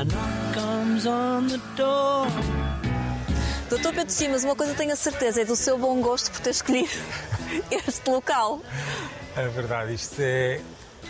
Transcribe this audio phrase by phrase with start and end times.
[0.00, 2.26] A knock comes on the door.
[3.68, 6.50] Doutor Pedro Simas, uma coisa tenho a certeza, é do seu bom gosto por ter
[6.52, 6.88] escolhido
[7.70, 8.62] este local.
[9.36, 10.62] É verdade, isto é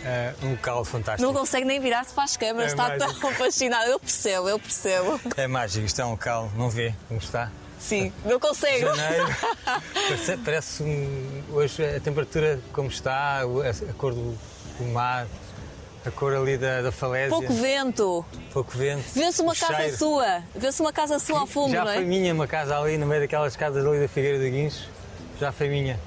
[0.03, 1.25] é um local fantástico.
[1.25, 3.21] Não consegue nem virar-se para as câmaras, É está mágico.
[3.21, 3.89] tão fascinado.
[3.91, 5.21] Eu percebo, eu percebo.
[5.37, 7.49] É mágico, isto é um local, não vê como está?
[7.79, 8.93] Sim, não consigo.
[8.93, 9.25] Janeiro,
[9.95, 14.37] parece, parece um, hoje a temperatura como está, a, a cor do,
[14.77, 15.27] do mar,
[16.05, 18.25] a cor ali da, da falésia, Pouco vento.
[18.53, 19.03] pouco vento.
[19.13, 19.97] Vê-se uma o casa cheiro.
[19.97, 20.43] sua.
[20.55, 21.95] Vê-se uma casa sua ao fundo, Já não é?
[21.95, 24.89] foi minha uma casa ali no meio daquelas casas ali da Figueira de Guincho,
[25.39, 25.99] já foi minha.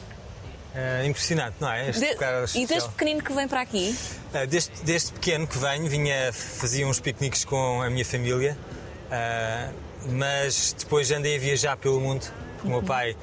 [0.76, 1.88] É, impressionante, não é?
[1.90, 3.96] Este De- E desde pequenino que vem para aqui?
[4.34, 8.58] Ah, Desde, desde pequeno que venho, vinha, fazia uns piqueniques com a minha família,
[9.08, 9.70] ah,
[10.08, 13.16] mas depois andei a viajar pelo mundo, porque o meu pai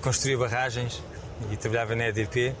[0.00, 1.02] construía barragens
[1.50, 2.54] e trabalhava na EDP.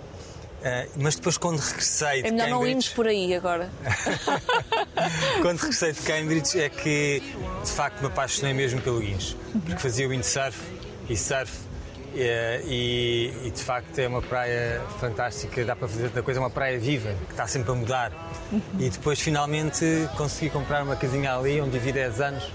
[0.64, 3.70] Ah, mas depois, quando regressei de É melhor não irmos Cambridge, por aí agora.
[5.42, 7.22] quando regressei de Cambridge, é que
[7.64, 10.58] de facto me apaixonei mesmo pelo guincho, porque fazia windsurf
[11.08, 11.52] e surf.
[12.14, 16.42] eh, E, e, de facto é uma praia fantástica, dá para fazer tanta coisa, é
[16.42, 18.12] uma praia viva, que está sempre a mudar.
[18.78, 19.84] E depois finalmente
[20.16, 22.52] consegui comprar uma casinha ali onde vivi 10 anos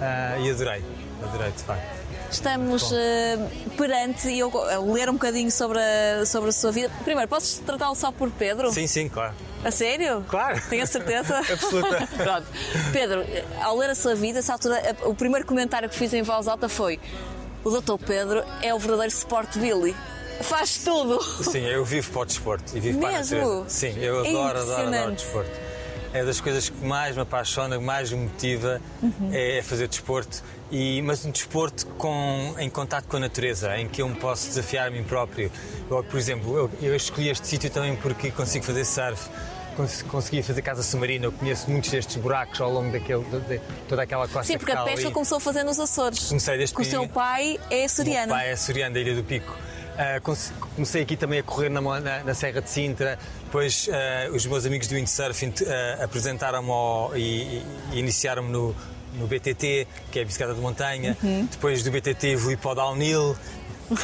[0.00, 0.82] ah, e adorei,
[1.22, 1.95] adorei de facto.
[2.36, 3.38] Estamos eh,
[3.78, 6.90] perante, e eu a ler um bocadinho sobre a, sobre a sua vida.
[7.02, 8.70] Primeiro, posso tratá-lo só por Pedro?
[8.72, 9.32] Sim, sim, claro.
[9.64, 10.22] A sério?
[10.28, 10.60] Claro.
[10.68, 11.38] Tenho a certeza?
[11.50, 12.06] Absoluta.
[12.14, 12.46] Pronto.
[12.92, 13.24] Pedro,
[13.62, 16.68] ao ler a sua vida, essa altura, o primeiro comentário que fiz em voz alta
[16.68, 17.00] foi:
[17.64, 19.96] O doutor Pedro é o verdadeiro Sport Billy.
[20.42, 21.18] Faz tudo.
[21.42, 23.38] Sim, eu vivo para o desporto e vivo para a Mesmo?
[23.38, 23.64] natureza.
[23.70, 25.24] Sim, eu É adoro, adoro, adoro impressionante.
[25.24, 25.50] desporto.
[26.12, 29.30] É das coisas que mais me apaixona, que mais me motiva Uhum.
[29.32, 30.42] é fazer desporto.
[30.70, 34.48] E, mas um desporto com, em contato com a natureza, em que eu me posso
[34.48, 35.50] desafiar a mim próprio.
[35.88, 39.28] Eu, por exemplo, eu, eu escolhi este sítio também porque consigo fazer surf,
[39.76, 41.26] cons, consegui fazer casa submarina.
[41.26, 44.72] Eu conheço muitos destes buracos ao longo daquele, de, de- toda aquela costa Sim, porque
[44.72, 45.12] que a pesca ali.
[45.14, 46.24] começou a fazer nos Açores.
[46.26, 48.26] Comecei desde Que o seu pai é O açoriano.
[48.26, 49.56] meu pai é açoriano da Ilha do Pico.
[50.24, 53.18] Conse- comecei aqui também a correr na, na- na Serra de Sintra.
[53.44, 56.70] Depois ah, os meus amigos do windsurfing ah, apresentaram-me
[57.18, 57.62] e,
[57.92, 58.74] e iniciaram-me no,
[59.16, 61.16] no BTT, que é a bicicleta de montanha.
[61.22, 61.46] Uhum.
[61.50, 63.36] Depois do BTT evoluí para o downhill,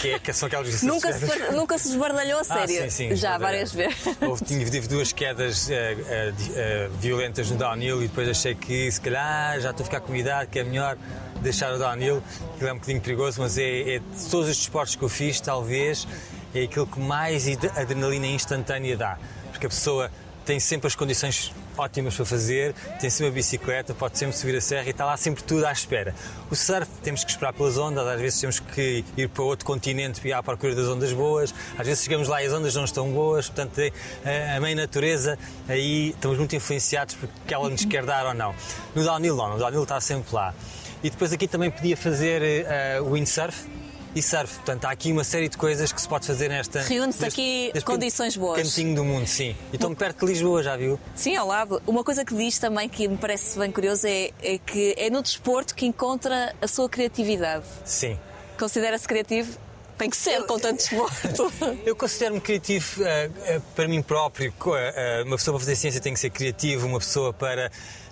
[0.01, 2.85] que, é, que são aquelas Nunca se, nunca se esbardalhou a sério.
[2.85, 3.97] ah, sim, sim, Já várias vezes.
[4.21, 9.61] Houve, tive, duas quedas di- eh, violentas no downhill e depois achei que se calhar
[9.61, 10.97] já estou a ficar com idade, que é melhor
[11.41, 12.23] deixar o downhill,
[12.59, 15.41] que é um bocadinho perigoso, mas é, é de todos os desportos que eu fiz,
[15.41, 16.07] talvez,
[16.55, 17.45] é aquilo que mais
[17.77, 19.19] adrenalina instantânea dá.
[19.51, 20.11] Porque a pessoa
[20.45, 24.61] tem sempre as condições ótimas para fazer, tem sempre a bicicleta, pode sempre subir a
[24.61, 26.15] serra e está lá sempre tudo à espera.
[26.51, 30.21] O surf temos que esperar pelas ondas, às vezes temos que ir para outro continente
[30.25, 32.85] e ir à procura das ondas boas, às vezes chegamos lá e as ondas não
[32.85, 33.79] estão boas, portanto
[34.25, 35.39] é- a mãe natureza
[35.69, 38.55] aí estamos muito influenciados porque ela nos quer dar ou não.
[38.95, 40.55] No downhill não, no downhill está sempre lá.
[41.03, 43.67] E depois aqui também podia fazer eh, windsurf,
[44.15, 44.55] e surf.
[44.57, 46.83] Portanto, há aqui uma série de coisas que se pode fazer nesta.
[46.83, 48.63] Reúne-se aqui neste condições boas.
[48.63, 49.57] Cantinho do mundo, sim.
[49.73, 50.99] E estão perto de Lisboa, já viu?
[51.15, 51.83] Sim, ao lado.
[51.87, 55.23] Uma coisa que diz também que me parece bem curioso é, é que é no
[55.23, 57.65] desporto que encontra a sua criatividade.
[57.85, 58.19] Sim.
[58.59, 59.59] Considera-se criativo?
[59.99, 61.53] Tem que ser, com tanto desporto.
[61.87, 64.53] Eu considero-me criativo eh, eh, para mim próprio.
[64.77, 67.71] Eh, uma pessoa para fazer ciência tem que ser criativo, uma pessoa para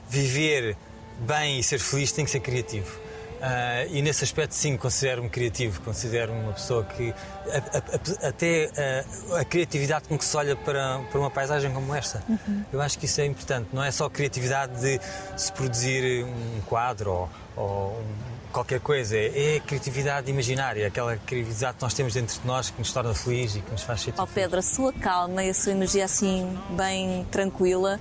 [0.08, 0.76] viver
[1.20, 2.99] bem e ser feliz tem que ser criativo.
[3.42, 7.14] Ah, e nesse aspecto, sim, considero-me criativo, considero-me uma pessoa que.
[7.50, 11.72] a- a- a- até ah, a criatividade com que se olha para, para uma paisagem
[11.72, 12.22] como esta.
[12.72, 13.68] Eu acho que isso é importante.
[13.72, 15.00] Não é só a criatividade de
[15.36, 18.02] se produzir um quadro ou, ou
[18.52, 22.78] qualquer coisa, é a criatividade imaginária, aquela criatividade que nós temos dentro de nós que
[22.80, 25.54] nos torna feliz e que nos faz sentir Ó Pedro, a sua calma e a
[25.54, 28.00] sua energia assim bem tranquila,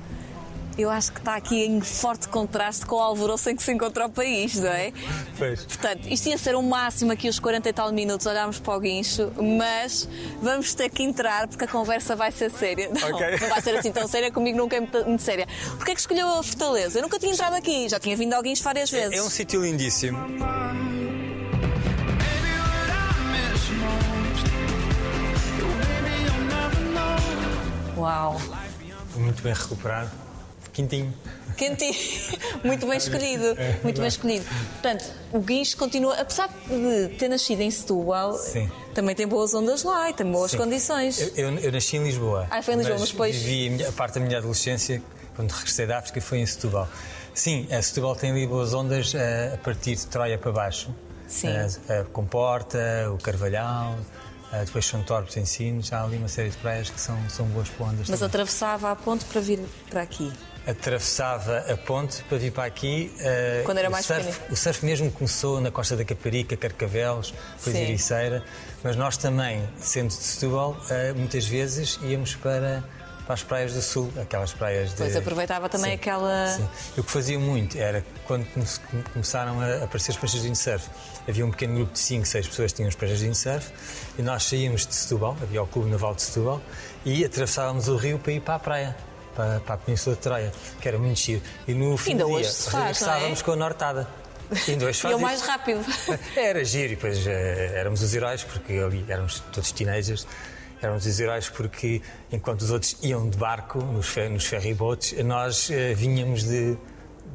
[0.82, 4.06] eu acho que está aqui em forte contraste com o alvoroço em que se encontra
[4.06, 4.92] o país, não é?
[5.38, 5.66] Pois.
[5.66, 8.80] Portanto, isto ia ser o máximo aqui os 40 e tal minutos, olharmos para o
[8.80, 10.08] guincho, mas
[10.42, 12.90] vamos ter que entrar porque a conversa vai ser séria.
[12.90, 13.38] Não, Ok.
[13.42, 15.48] não vai ser assim tão séria, comigo nunca é muito, muito séria.
[15.76, 17.00] Porquê é que escolheu a Fortaleza?
[17.00, 19.18] Eu nunca tinha entrado aqui, já tinha vindo ao guincho várias vezes.
[19.18, 20.18] É um sítio lindíssimo.
[27.98, 28.38] Uau!
[29.16, 30.10] Muito bem recuperado.
[30.84, 31.14] Quintinho.
[31.58, 31.94] Quentinho,
[32.64, 34.46] muito bem escolhido, É, muito bem escolhido.
[34.82, 35.04] Portanto,
[35.34, 38.72] o guincho continua, apesar de ter nascido em Setúbal, Sim.
[38.94, 40.58] também tem boas ondas lá e tem boas Sim.
[40.58, 41.20] condições.
[41.20, 42.48] Eu, eu- eu nasci em Lisboa.
[42.50, 45.02] Ah, foi em Lisboa, mas depois- Vivi a, a parte da minha adolescência,
[45.36, 46.88] quando regressei da África, foi em Setúbal.
[47.34, 50.96] Sim, a Setúbal tem ali boas ondas eh, a partir de Troia para baixo.
[51.28, 51.48] Sim.
[51.50, 52.80] Eh, a Comporta,
[53.14, 53.98] o Carvalhal,
[54.54, 55.92] eh, depois São Torpes em Sines.
[55.92, 58.08] Há ali uma série de praias que são, são boas para ondas.
[58.08, 58.28] Mas também.
[58.28, 59.60] atravessava a ponte para vir
[59.90, 60.32] para aqui.
[60.70, 63.12] Atravessava a ponte para vir para aqui.
[63.20, 64.46] eh, Quando era o mais surf, pequenino.
[64.54, 67.82] O surf mesmo começou na Costa da Caparica, Carcavelos, depois Sim.
[67.84, 68.44] Ericeira,
[68.84, 72.84] mas nós também, sendo de Setúbal, eh, muitas vezes íamos para,
[73.26, 74.98] para as praias do Sul, aquelas praias de...
[74.98, 76.48] Pois aproveitava também Sim, aquela.
[76.48, 76.68] Sim.
[76.98, 80.88] O que fazia muito era quando come- começaram a aparecer as pranchas de windsurf,
[81.28, 83.72] havia um pequeno grupo de 5, 6 pessoas que tinham as pranchas de windsurf
[84.18, 86.62] e nós saíamos de Setúbal, havia o Clube Naval de Setúbal,
[87.06, 88.96] e atravessávamos o rio para ir para a praia.
[89.40, 90.52] Para, para a Península de Troia,
[90.82, 91.42] que era muito giro.
[91.66, 92.78] E no fim Ainda do dia é?
[92.78, 94.06] regressávamos com a nortada.
[94.68, 95.80] E o mais rápido.
[96.36, 100.28] Era giro e depois eh, éramos os heróis porque ali éramos todos teenagers.
[100.82, 102.02] Éramos os heróis porque
[102.32, 106.76] enquanto os outros iam de barco nos, fe- nos ferryboats, nós eh, vinhamos de,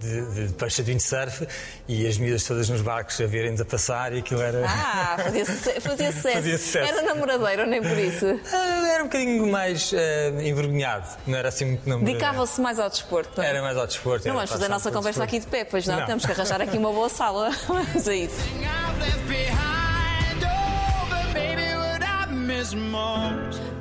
[0.01, 1.47] de, de prancha de windsurf
[1.89, 4.65] e as miúdas todas nos barcos a verem-nos a passar e aquilo era.
[4.67, 6.35] Ah, fazia, suce- fazia sucesso.
[6.37, 6.93] Fazia sucesso.
[6.93, 8.41] Era namoradeiro, nem por isso.
[8.53, 12.07] Ah, era um bocadinho mais eh, envergonhado, não era assim muito namorado.
[12.13, 13.31] Dedicava-se mais ao desporto.
[13.37, 13.49] não é?
[13.49, 14.27] Era mais ao desporto.
[14.29, 15.57] Não vamos fazer a nossa conversa aqui desporto.
[15.59, 15.99] de pé, pois não?
[16.01, 16.07] Não.
[16.07, 17.51] Temos que arranjar aqui uma boa sala.
[17.67, 18.37] Vamos a isso.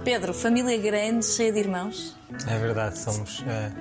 [0.03, 2.15] Pedro, família grande, cheia de irmãos.
[2.47, 3.71] É verdade, somos eh,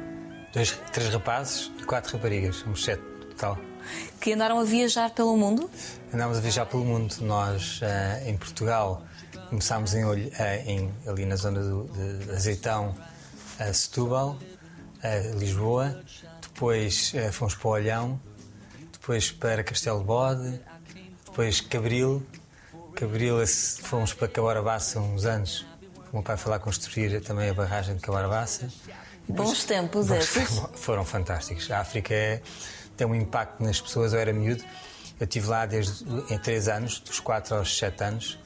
[0.53, 3.59] dois, três rapazes e quatro raparigas, somos sete total.
[4.21, 5.69] Que andaram a viajar pelo mundo.
[6.15, 7.17] Andámos a viajar pelo mundo.
[7.21, 9.03] Nós, eh, em Portugal,
[9.49, 10.03] começámos em,
[10.39, 11.85] eh, em- ali na zona do,
[12.25, 12.95] de Azeitão,
[13.59, 14.39] a Setúbal,
[15.39, 16.01] Lisboa.
[16.43, 18.21] Depois eh, fomos para Olhão,
[18.93, 20.61] depois para Castelo de Bode,
[21.25, 22.25] depois Cabril.
[22.95, 23.41] Cabril
[23.83, 25.67] fomos para Cabarabaça uns anos.
[26.13, 28.69] O meu pai foi lá construir também a barragem de depois-
[29.29, 30.61] Bons tempos esses.
[30.75, 31.71] foram fantásticos.
[31.71, 32.41] A África é-
[32.97, 34.13] tem um impacto nas pessoas.
[34.13, 34.63] Eu era miúdo,
[35.19, 38.39] eu estive lá desde em três anos, dos 4 aos 7 anos,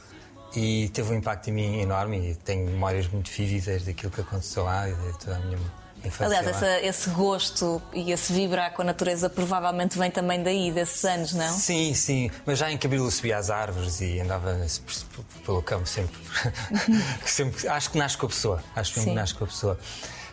[0.54, 2.30] e teve um impacto em mim enorme.
[2.30, 5.58] E tenho memórias muito vívidas daquilo que aconteceu lá e de toda a minha
[6.04, 6.26] infância.
[6.38, 11.04] Aliás, essa- esse gosto e esse vibrar com a natureza provavelmente vem também daí, desses
[11.04, 11.52] anos, não?
[11.52, 14.80] Sim, sim, mas já em Cabril eu subia às árvores e andava nesse-
[15.44, 16.16] pelo campo sempre.
[17.26, 17.66] sempre.
[17.68, 19.78] Acho que nasce com a pessoa, acho que nasce com a pessoa.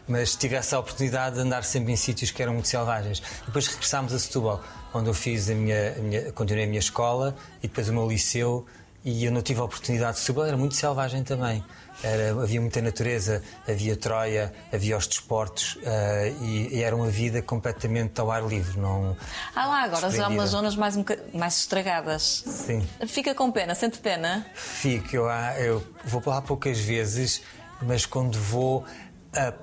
[0.08, 3.22] Mas tive essa oportunidade de andar sempre em sítios que eram muito selvagens.
[3.46, 4.62] Depois regressámos a Setúbal,
[4.94, 8.08] onde eu fiz a minha, a minha- continuei a minha escola e depois o meu
[8.08, 8.66] liceu.
[9.06, 10.20] E eu não tive a oportunidade.
[10.20, 11.62] Setúbal era muito selvagem também.
[12.02, 17.42] Era- havia muita natureza, havia Troia, havia os desportos eh, e, e era uma vida
[17.42, 18.80] completamente ao ar livre.
[18.80, 19.16] Não,
[19.56, 21.04] Ah lá, agora já umas zonas mais, um
[21.34, 22.44] mais estragadas.
[22.48, 22.86] sim.
[23.08, 24.46] Fica com pena, sente pena.
[24.54, 25.30] Fico, eu,
[25.60, 27.42] eu vou lá poucas vezes,
[27.82, 28.86] mas quando vou.
[29.36, 29.54] Ah,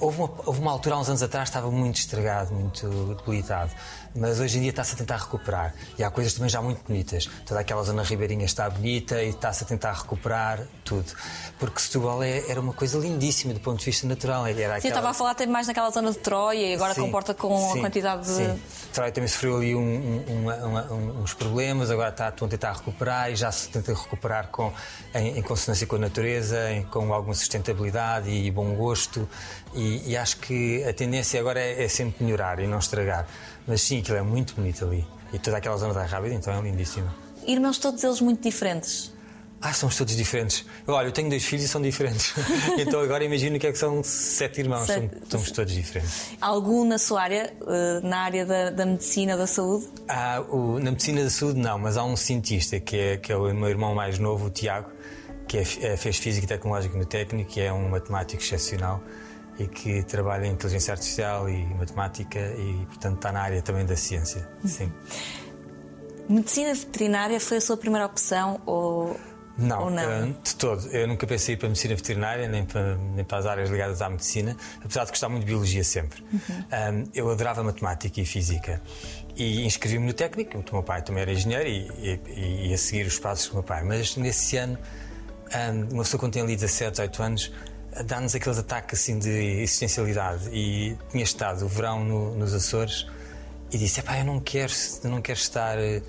[0.00, 3.70] houve, uma, houve uma altura, há uns anos atrás, estava muito estragado, muito debilitado.
[4.14, 5.72] Mas hoje em dia está-se a tentar recuperar.
[5.96, 7.26] E há coisas também já muito bonitas.
[7.46, 11.12] Toda aquela zona ribeirinha está bonita e está-se a tentar recuperar tudo.
[11.60, 14.46] Porque Setúbal é- era uma coisa lindíssima do ponto de vista natural.
[14.48, 16.92] Era Sim, eu aquela- estava a falar até mais naquela zona de Troia e agora
[16.94, 18.32] Sim, comporta com sim, a quantidade de.
[18.32, 18.60] Sim.
[18.92, 22.72] Troia também sofreu ali um- um- uma- um- uns problemas, agora está, estão a tentar
[22.72, 24.72] recuperar e já se tenta recuperar com,
[25.14, 29.28] em, em consonância com a natureza, em- com alguma sustentabilidade e bom gosto.
[29.72, 33.24] E, e acho que a tendência agora é, é sempre melhorar e não estragar.
[33.70, 35.06] Mas sim, aquilo é muito bonito ali.
[35.32, 37.14] E toda aquela zona da Rábida, então é lindíssima.
[37.46, 39.12] Irmãos todos eles muito diferentes.
[39.62, 40.64] Ah, somos todos diferentes.
[40.88, 42.34] Olha, eu tenho dois filhos e são diferentes.
[42.78, 44.86] então agora imagino que é que são sete irmãos.
[44.86, 46.30] Sete- Somos, todos diferentes.
[46.40, 49.86] Algum na sua área, eh, na área da, da medicina, da saúde?
[50.08, 53.36] Há o- na medicina da saúde não, mas há um cientista que é, que é
[53.36, 54.90] o meu irmão mais novo, o Tiago,
[55.46, 59.00] que é, é- fez Física e Tecnológica no técnico, que é um matemático excepcional
[59.60, 63.96] e que trabalha em inteligência artificial e matemática e, portanto, está na área também da
[63.96, 64.48] ciência.
[64.64, 64.90] Sim.
[66.28, 69.18] Medicina veterinária foi a sua primeira opção ou
[69.58, 70.02] Não, Ou não?
[70.02, 70.86] eh, de todo.
[70.88, 74.00] Eu nunca pensei ir para a medicina veterinária, nem para, nem para as áreas ligadas
[74.00, 76.24] à medicina, apesar de gostar muito de biologia sempre.
[76.32, 78.80] Um, eu adorava matemática e física.
[79.36, 83.06] E inscrevi-me no técnico, o meu pai também era engenheiro e, e, e ia seguir
[83.06, 83.82] os passos do meu pai.
[83.82, 84.78] Mas nesse ano,
[85.52, 87.52] um, uma pessoa quando tem ali 17, 18 anos,
[88.04, 89.30] dá-nos aqueles ataques assim de
[89.62, 90.48] existencialidade.
[90.52, 93.06] E tinha estado o verão no- nos Açores
[93.72, 94.72] e disse: eu não quero,
[95.04, 96.02] não quero estar eh,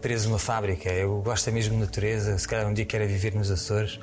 [0.00, 0.90] preso numa fábrica.
[0.90, 2.36] Eu gosto mesmo de natureza.
[2.38, 3.98] Se calhar um dia quero é viver nos Açores.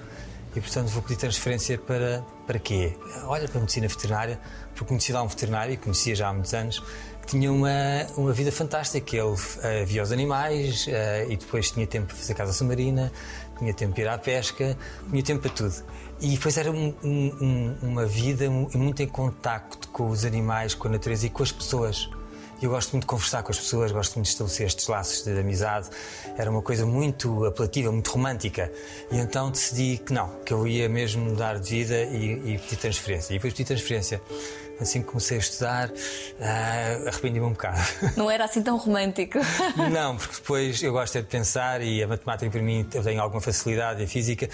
[0.56, 2.98] E portanto vou pedir transferência para, para quê?
[3.26, 4.40] Olha, para a medicina veterinária,
[4.74, 6.80] porque conheci lá um veterinário, e conhecia já há muitos anos,
[7.22, 7.70] que tinha uma,
[8.16, 9.16] uma vida fantástica.
[9.16, 13.12] Ele eh, via os animais eh, e depois tinha tempo para fazer casa submarina,
[13.60, 14.76] tinha tempo para ir à pesca,
[15.12, 15.76] tinha tempo para tudo.
[16.20, 20.74] E depois era um- um- um- uma vida mu- muito em contacto com os animais,
[20.74, 22.10] com a natureza e com as pessoas.
[22.60, 25.40] Eu gosto muito de conversar com as pessoas, gosto muito de estabelecer estes laços de
[25.40, 25.90] amizade.
[26.36, 28.72] Era uma coisa muito apelativa, muito romântica.
[29.12, 32.78] E então decidi que não, que eu ia mesmo mudar de vida e, e pedir
[32.78, 33.34] transferência.
[33.34, 34.20] E depois pedi transferência
[34.80, 37.80] assim que comecei a estudar, uh, arrependi-me um bocado.
[38.16, 39.40] Não era assim tão romântico.
[39.92, 43.22] Não, porque depois eu gosto é de pensar e a matemática para mim eu tenho
[43.22, 44.50] alguma facilidade, a física,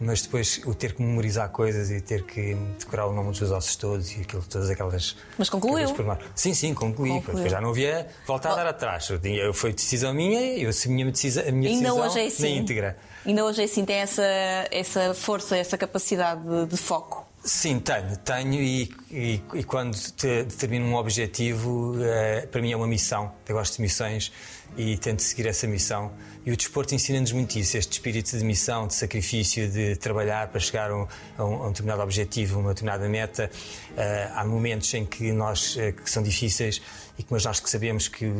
[0.00, 3.76] mas depois o ter que memorizar coisas e ter que decorar o nome dos ossos
[3.76, 5.16] todos e aquilo, todas aquelas.
[5.38, 5.92] Mas concluiu?
[5.92, 6.26] pormenores.
[6.34, 7.34] Sim, sim, concluí, Concluiu.
[7.36, 9.08] porque já não havia voltar a dar atrás.
[9.24, 12.22] Eu foi decisão minha, eu assumi a minha decisão, a minha Ainda decisão hoje é
[12.22, 12.56] na assim.
[12.58, 12.96] íntegra.
[13.24, 14.22] Ainda hoje é assim, tem essa,
[14.70, 17.25] essa força, essa capacidade de, de foco.
[17.48, 22.76] Sim, tenho, tenho e, e- e quando te- determino um objetivo, eh, para mim é
[22.76, 23.32] uma missão.
[23.48, 24.32] Eu gosto de missões
[24.76, 26.10] e tento seguir essa missão.
[26.44, 30.58] E o desporto ensina-nos muito isso, este espírito de missão, de sacrifício, de trabalhar para
[30.58, 31.06] chegar a um,
[31.38, 33.48] a um- determinado objetivo, uma determinada meta.
[33.96, 36.82] Eh, há momentos em que nós eh, que são difíceis
[37.18, 38.30] e que nós que sabemos que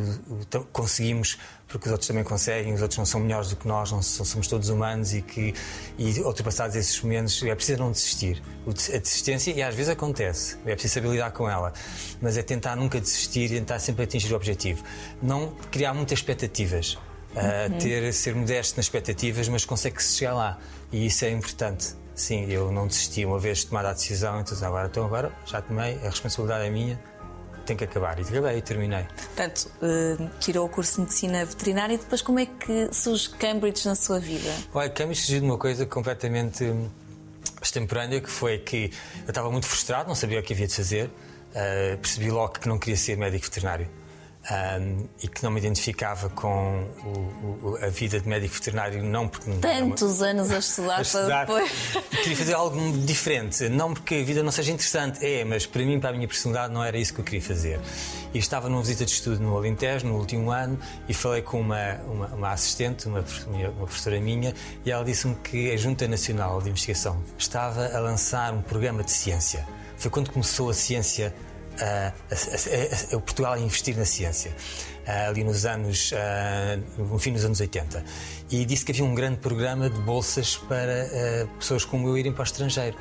[0.72, 4.00] conseguimos porque os outros também conseguem, os outros não são melhores do que nós, não
[4.02, 5.52] so- somos todos humanos e que
[5.98, 8.42] e ultrapassados esses momentos é preciso não desistir.
[8.66, 11.72] A desistência, e às vezes acontece, é preciso saber lidar com ela,
[12.20, 14.84] mas é tentar nunca desistir e tentar sempre atingir o objetivo.
[15.20, 16.96] Não criar muitas expectativas,
[17.34, 20.58] ah, ter, ser modesto nas expectativas, mas consegue-se chegar lá
[20.92, 21.94] e isso é importante.
[22.14, 25.96] Sim, eu não desisti uma vez tomada a decisão, então agora, então agora já tomei,
[25.98, 26.98] a responsabilidade é minha,
[27.66, 28.18] tem que acabar.
[28.18, 29.04] E acabei e terminei.
[29.04, 33.86] Portanto, eh, tirou o curso de medicina veterinária e depois como é que surge Cambridge
[33.86, 34.50] na sua vida?
[34.72, 36.88] Olha, Cambridge surgiu de uma coisa completamente hum,
[37.60, 38.92] extemporânea, que foi que
[39.24, 41.10] eu estava muito frustrado, não sabia o que havia de fazer,
[41.54, 43.88] ah, percebi logo que não queria ser médico veterinário.
[44.50, 49.28] Hum, e que não me identificava com o- o- a vida de médico veterinário, não
[49.28, 49.50] porque.
[49.50, 51.46] não Tantos anos a estudar, a estudar.
[51.46, 51.72] para depois.
[52.22, 53.68] Queria fazer algo diferente.
[53.68, 56.72] Não porque a vida não seja interessante, é, mas para mim, para a minha personalidade,
[56.72, 57.80] não era isso que eu queria fazer.
[58.34, 61.94] E estava numa visita de estudo no Alentejo, no último ano, e falei com uma,
[62.06, 64.52] uma, uma assistente, uma, uma professora minha,
[64.84, 69.10] e ela disse-me que a Junta Nacional de Investigação estava a lançar um programa de
[69.10, 69.66] ciência.
[69.96, 71.34] Foi quando começou a ciência
[71.80, 72.12] a-
[73.14, 74.52] a- Portugal a investir na ciência,
[75.06, 78.04] ah, ali nos anos, ah, no fim dos anos 80.
[78.50, 81.08] E disse que havia um grande programa de bolsas para
[81.58, 82.96] pessoas como eu irem para o estrangeiro.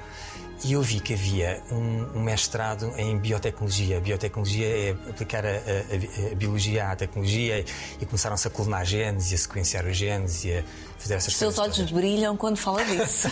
[0.64, 3.98] E eu vi que havia um, um mestrado em biotecnologia.
[3.98, 7.64] A biotecnologia é aplicar a, a- a- biologia à tecnologia
[8.02, 10.64] e começaram-se a clonar genes e a sequenciar os genes e a
[10.98, 11.92] fazer essas Os seus olhos todas.
[11.92, 13.28] brilham quando fala disso.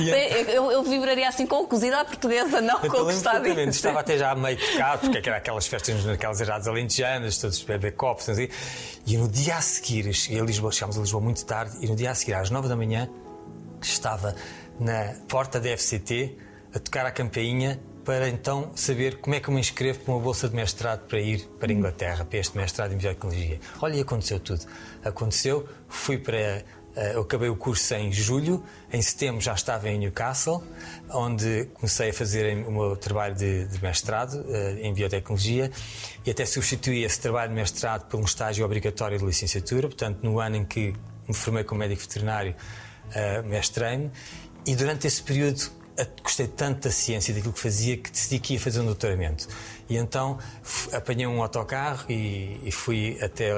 [0.00, 3.06] E Bem, eu, eu vibraria assim com o cozido à portuguesa, não com Eu o
[3.06, 7.38] que está a estava até já meio tocado, porque era aquelas festas naquelas eradas alentejanas,
[7.38, 8.50] todos beber copos, sei.
[9.06, 11.86] e no dia a seguir, eu cheguei a Lisboa, chegámos a Lisboa muito tarde, e
[11.86, 13.08] no dia a seguir, às nove da manhã,
[13.80, 14.34] estava
[14.78, 16.36] na porta da FCT
[16.74, 20.20] a tocar a campainha para então saber como é que eu me inscrevo para uma
[20.20, 23.58] bolsa de mestrado para ir para a Inglaterra, para este mestrado em biotecnologia.
[23.80, 24.64] Olha, e aconteceu tudo.
[25.02, 26.36] Aconteceu, fui para.
[26.96, 28.62] eh, Eu acabei o curso em julho,
[28.92, 30.62] em setembro já estava em Newcastle,
[31.10, 35.70] onde comecei a fazer o meu trabalho de, de mestrado eh, em biotecnologia
[36.26, 40.38] e até substituí esse trabalho de mestrado por um estágio obrigatório de licenciatura, portanto, no
[40.40, 40.92] ano em que
[41.26, 44.10] me formei como médico veterinário, uh, mestrei-me
[44.66, 45.70] e durante esse período
[46.22, 49.46] gostei tanto da ciência e daquilo que fazia que decidi que ia fazer um doutoramento.
[49.88, 50.38] E então
[50.92, 53.52] apanhei um autocarro e, e fui até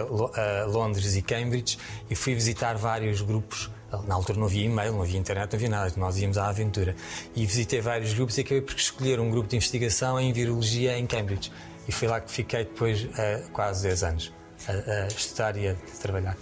[0.66, 1.78] Londres e Cambridge
[2.10, 3.70] e fui visitar vários grupos.
[4.06, 6.94] Na altura não havia e-mail, não havia internet, não havia nada, nós íamos à aventura.
[7.34, 11.06] E visitei vários grupos e acabei por escolher um grupo de investigação em virologia em
[11.06, 11.50] Cambridge.
[11.88, 14.32] E foi lá que fiquei depois uh, quase 10 anos
[14.68, 16.36] a, a estudar e a trabalhar.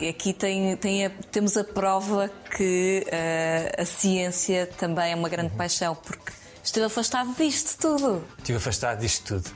[0.00, 5.28] E aqui tem, tem a- temos a prova que eh, a ciência também é uma
[5.28, 8.24] grande paixão, porque esteve afastado disto tudo.
[8.38, 9.50] Estive afastado disto tudo.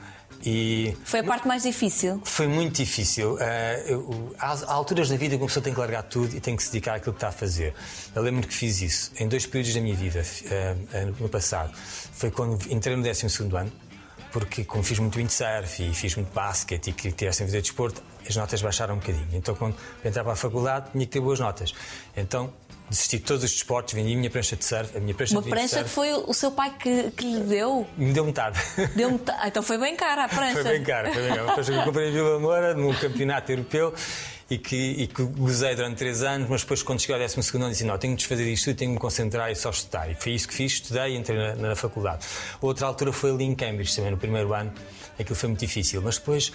[0.45, 2.21] E Foi a parte mais difícil.
[2.25, 3.37] foi muito difícil.
[3.41, 6.55] Eh, eu- há, alturas da vida que uma pessoa tem que largar tudo e tem
[6.55, 7.75] que se dedicar àquilo que está a fazer.
[8.15, 10.75] Eu lembro que fiz isso em dois períodos da minha vida, eh,
[11.19, 11.73] no passado.
[12.13, 13.73] Foi quando entrei no 12 ano,
[14.39, 17.63] porque como fiz muito windsurf e fiz muito basquete e queria ter essa vida de
[17.63, 19.27] desporto, as notas baixaram um bocadinho.
[19.33, 19.75] Então quando
[20.05, 21.73] entrava para a faculdade tinha que ter boas notas.
[22.15, 22.53] Então
[22.91, 25.41] desisti de todos os desportos, vendi a minha prancha de surf, a minha prancha Uma
[25.41, 25.95] de prancha que windsurf.
[25.95, 27.87] foi o seu pai que, que lhe deu.
[27.97, 28.61] Me deu metade.
[28.95, 30.63] Deu ah, então foi bem cara a prancha.
[30.63, 31.47] Foi bem caro, foi bem caro.
[31.47, 33.95] Depois eu comprei em Vila Moura, num campeonato europeu,
[34.49, 37.71] e que, e que gozei durante três anos, mas depois, quando cheguei ao 12 ano,
[37.71, 40.11] disse: Não, tenho de desfazer isto tudo, tenho de me concentrar e só estudar.
[40.11, 42.25] E foi isso que fiz, estudei e entrei na, na faculdade.
[42.61, 44.73] Outra altura foi ali em Cambridge, também no primeiro ano,
[45.19, 46.53] aquilo foi muito difícil, mas depois.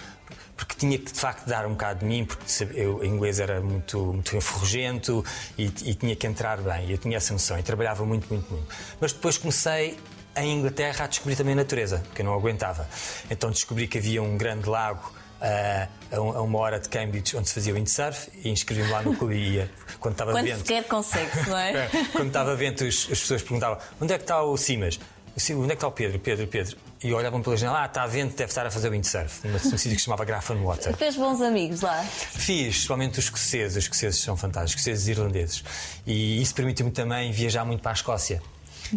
[0.55, 2.45] Porque tinha que de facto dar um bocado de mim, porque
[2.75, 5.25] eu, em inglês era muito, muito enferrugento
[5.57, 6.85] e, e tinha que entrar bem.
[6.85, 8.67] E eu tinha essa noção e trabalhava muito, muito, muito.
[8.99, 9.97] Mas depois comecei
[10.37, 12.87] em Inglaterra a descobrir também a natureza, que eu não aguentava.
[13.29, 17.47] Então descobri que havia um grande lago a, um- a uma hora de Cambridge onde
[17.49, 19.71] se fazia windsurf e inscrevi-me lá no clube e ia.
[19.99, 20.59] Quando estava Quando vento.
[20.59, 21.71] sequer consegue-se, não é?
[21.91, 24.99] É, Quando estava vento, as, as pessoas perguntavam onde é que está o Simas?
[25.37, 26.19] Sim- Onde é que está o Pedro?
[26.19, 26.75] Pedro, Pedro.
[27.01, 29.97] e olhavam pela janela, ah, está vento, deve estar a fazer windsurf, num sítio que
[29.99, 30.93] se chamava Grafan Water.
[30.97, 32.03] Fez bons amigos lá.
[32.03, 35.63] Fiz, principalmente os escoceses, os escoceses são fantásticos, escoceses e irlandeses.
[36.05, 38.41] E isso permitiu-me também viajar muito para a Escócia.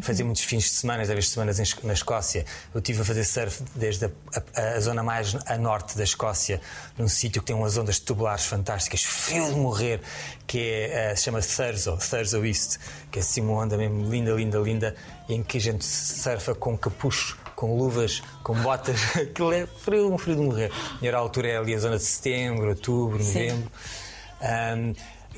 [0.03, 2.45] Fazia muitos fins de semana, às vezes semanas na Escócia.
[2.75, 4.11] Eu estive a fazer surf desde a,
[4.57, 6.61] a- a zona mais a norte da Escócia,
[6.99, 10.01] num sítio que tem umas ondas tubulares fantásticas, frio de morrer,
[10.47, 12.79] que é, eh, se chama Thurso, Thurso East,
[13.11, 14.97] que é assim uma onda mesmo linda, linda, linda,
[15.29, 20.19] em que a gente surfa com capucho com luvas, com botas, aquilo é frio, um
[20.19, 20.73] frio de morrer.
[21.01, 23.71] E era a altura é ali a zona de setembro, outubro, novembro.
[24.41, 24.93] Ahm,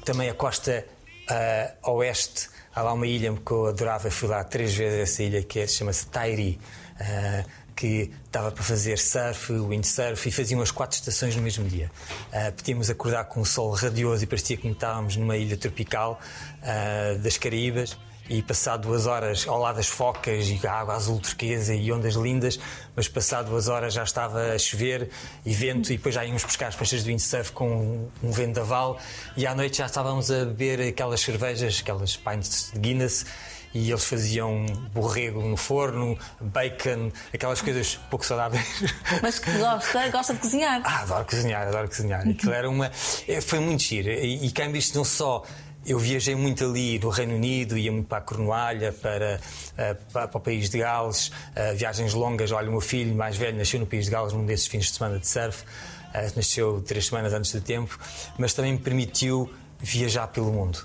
[0.04, 0.84] também a costa
[1.28, 5.22] ah, oeste, há lá uma ilha que eu adorava, fui lá três vezes a essa
[5.22, 6.58] ilha, que é- chama-se Tairi.
[7.00, 7.44] ah,
[7.76, 11.90] que estava para fazer surf, windsurf e faziam as quatro estações no mesmo dia.
[12.32, 16.18] Ah, podíamos acordar com o sol radioso e parecia que estávamos numa ilha tropical
[16.62, 17.94] ah, das Caraíbas
[18.28, 22.58] e passar duas horas ao lado das focas e água azul turquesa e ondas lindas,
[22.94, 25.10] mas passar duas horas já estava a chover
[25.44, 28.98] e vento e depois já íamos buscar as peixes de windsurf com um, vendaval
[29.36, 33.26] e à noite já estávamos a beber aquelas cervejas, aquelas pints de Guinness
[33.74, 34.64] e eles faziam
[34.94, 38.64] borrego no forno, bacon, aquelas coisas pouco saudáveis.
[39.20, 40.80] Mas que gosta, gosta de cozinhar.
[40.82, 42.26] Ah, adoro cozinhar, adoro cozinhar.
[42.26, 42.90] Aquilo era uma.
[43.28, 44.08] eh, Foi muito giro.
[44.08, 45.42] E, e quem não só.
[45.86, 49.40] Eu viajei muito ali no Reino Unido, ia muito para a Cornualha, para,
[49.78, 52.50] eh, para, para o país de Gales, eh, viagens longas.
[52.50, 54.92] Olha, o meu filho mais velho nasceu no país de Gales num desses fins de
[54.92, 55.64] semana de surf,
[56.14, 57.98] Eh, nasceu três semanas antes do tempo,
[58.38, 60.78] mas também me permitiu viajar pelo mundo.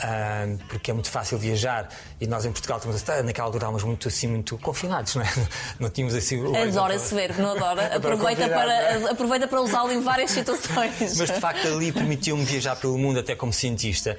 [0.00, 1.88] Ah, porque é muito fácil viajar
[2.20, 5.28] e nós em Portugal estamos naquela altura estávamos muito assim muito confinados, não é?
[5.78, 6.38] Não tínhamos assim.
[6.56, 7.96] Adora esse verbo, não adora?
[7.96, 8.58] Aproveita não é?
[8.58, 10.98] para, aproveita para usá-lo em várias situações.
[11.16, 14.16] Mas de facto ali permitiu-me viajar pelo mundo até como cientista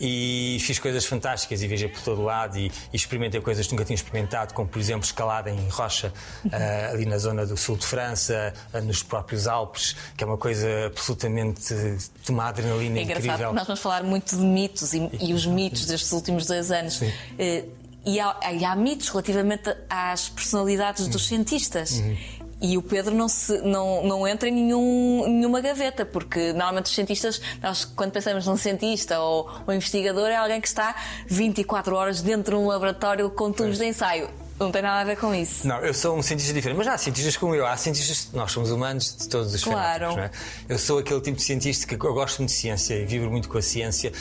[0.00, 3.84] e fiz coisas fantásticas e viajei por todo lado e, e experimentei coisas que nunca
[3.84, 6.12] tinha experimentado, como por exemplo escalada em rocha
[6.52, 10.38] ah, ali na zona do sul de França, ah, nos próprios Alpes, que é uma
[10.38, 13.52] coisa absolutamente de uma adrenalina É engraçado incrível.
[13.52, 16.94] nós vamos falar muito de mitos e, e os mitos destes últimos dois anos.
[16.94, 17.12] Sim.
[17.38, 17.64] Eh,
[18.04, 21.98] e, há, e há mitos relativamente às personalidades dos cientistas.
[21.98, 22.16] Uhum.
[22.60, 26.94] E o Pedro não, se, não, não entra em nenhum, nenhuma gaveta, porque normalmente os
[26.94, 30.96] cientistas, nós quando pensamos num cientista ou, ou investigador, é alguém que está
[31.26, 34.28] 24 horas dentro de um laboratório com tubos de ensaio.
[34.58, 35.66] Não tem nada a ver com isso.
[35.66, 38.70] Não, eu sou um cientista diferente, mas há cientistas como eu, há cientistas, nós somos
[38.70, 40.16] humanos de todos os Claro.
[40.16, 40.30] não é?
[40.68, 43.48] Eu sou aquele tipo de cientista que eu gosto muito de ciência e vibro muito
[43.48, 44.12] com a ciência,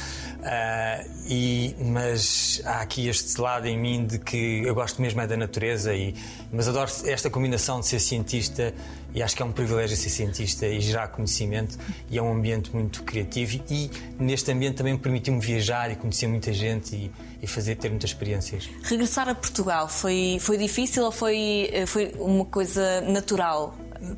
[0.43, 5.27] ah, e, mas há aqui este lado em mim de que eu gosto mesmo é
[5.27, 6.13] da natureza, e,
[6.51, 8.73] mas adoro esta combinação de ser cientista
[9.13, 11.77] e acho que é um privilégio ser cientista e gerar conhecimento
[12.09, 13.89] e é um ambiente muito criativo e
[14.19, 18.11] neste ambiente também me permitiu-me viajar e conhecer muita gente e, e fazer ter muitas
[18.11, 18.69] experiências.
[18.83, 23.75] Regressar a Portugal foi, foi difícil ou foi, eh, foi uma coisa natural?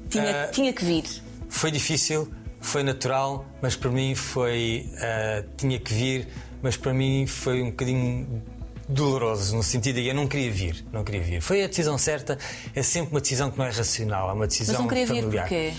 [0.09, 1.05] Tinha, Ah, tinha que vir.
[1.47, 4.89] Foi difícil, foi natural, mas para mim foi.
[5.01, 6.27] ah, tinha que vir,
[6.61, 8.43] mas para mim foi um bocadinho
[8.89, 11.41] doloroso, no sentido de eu não queria vir, não queria vir.
[11.41, 12.37] Foi a decisão certa,
[12.75, 15.21] é sempre uma decisão que não é racional, é uma decisão Mas não queria vir
[15.21, 15.43] familiar.
[15.43, 15.73] porquê?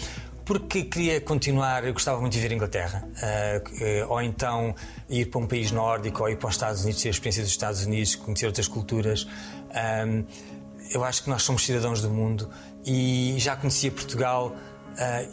[0.45, 4.75] Porque queria continuar, eu gostava muito de viver em Inglaterra, ah, eh, ou então
[5.09, 7.51] ir para um país nórdico, ou ir para os Estados Unidos, ter a experiência dos
[7.53, 9.27] Estados Unidos, conhecer outras culturas.
[9.75, 10.25] Ahm,
[10.93, 12.49] eu acho que nós somos cidadãos do mundo
[12.85, 14.57] e já conhecia Portugal.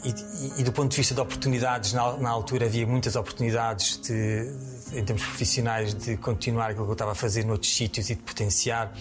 [0.04, 4.00] e, e- e do ponto de vista de oportunidades, na, na altura havia muitas oportunidades
[4.00, 4.50] de-
[4.92, 8.22] em termos profissionais de continuar aquilo que eu estava a fazer noutros sítios e de
[8.22, 8.92] potenciar.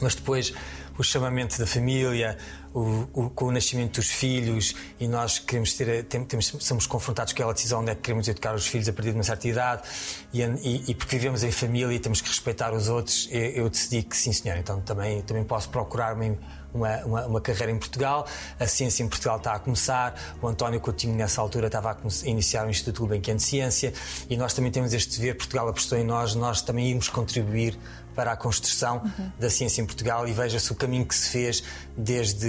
[0.00, 0.52] Mas depois
[0.98, 2.36] o chamamento da família,
[2.74, 7.32] o, o- com o nascimento dos filhos e nós queremos ter, tem- temos, somos confrontados
[7.32, 9.48] com aquela decisão onde é que queremos educar os filhos a partir de uma certa
[9.48, 9.82] idade
[10.32, 13.70] e, e- e porque vivemos em família e temos que respeitar os outros, eu, eu
[13.70, 16.36] decidi que sim senhor, então também, também posso procurar uma,
[16.72, 18.26] uma, uma- uma carreira em Portugal,
[18.58, 21.96] a ciência em Portugal está a começar, o António Coutinho nessa altura estava a,
[22.28, 23.92] iniciar o Instituto Gulbenkian de Ciência.
[24.28, 27.78] E nós também temos este dever, Portugal apostou em nós, nós também irmos contribuir
[28.14, 29.02] para a construção
[29.38, 30.26] da ciência em Portugal.
[30.28, 31.62] E veja-se o caminho que se fez
[31.96, 32.46] desde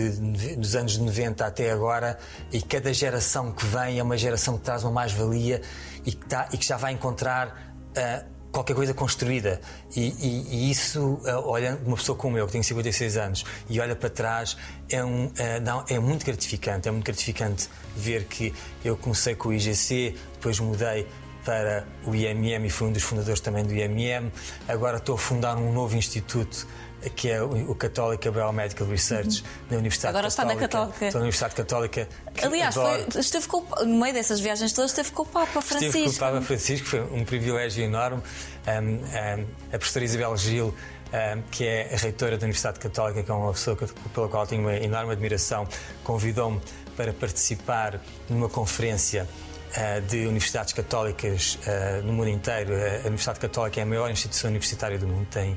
[0.60, 2.18] os anos 90 até agora.
[2.52, 5.62] E cada geração que vem é uma geração que traz uma mais-valia
[6.06, 9.62] e, tá- e que já vai encontrar ah, qualquer coisa construída
[9.96, 13.80] e, e- e isso, ah, olhando uma pessoa como eu que tenho 56 anos e
[13.80, 14.58] olha para trás
[14.90, 15.32] é, um,
[15.64, 20.60] não, é muito gratificante é muito gratificante ver que eu comecei com o IGC depois
[20.60, 21.08] mudei
[21.44, 24.32] para o IMM e fui um dos fundadores também do IMM.
[24.68, 26.68] Agora estou a fundar um novo instituto
[27.10, 30.20] que é o Católica Biomedical Research na Universidade Uhum.
[30.20, 31.06] Agora está na Católica.
[31.06, 32.10] Estou na Universidade Católica.
[32.42, 35.88] Aliás, foi- esteve com, no meio dessas viagens todas, esteve com o Papa Estive com
[35.88, 36.20] o Francisco.
[36.20, 38.22] Papa Francisco, foi um privilégio enorme.
[38.68, 40.74] Um, um, a professora Isabel Gil
[41.14, 43.76] ah, que é a reitora da Universidade Católica, que é uma pessoa
[44.14, 45.68] pela qual tenho uma enorme admiração,
[46.06, 46.62] convidou-me
[46.96, 49.28] para participar numa conferência
[49.76, 52.74] uh, de universidades católicas uh, no mundo inteiro.
[52.74, 55.56] A Universidade Católica é a maior instituição universitária do mundo, tem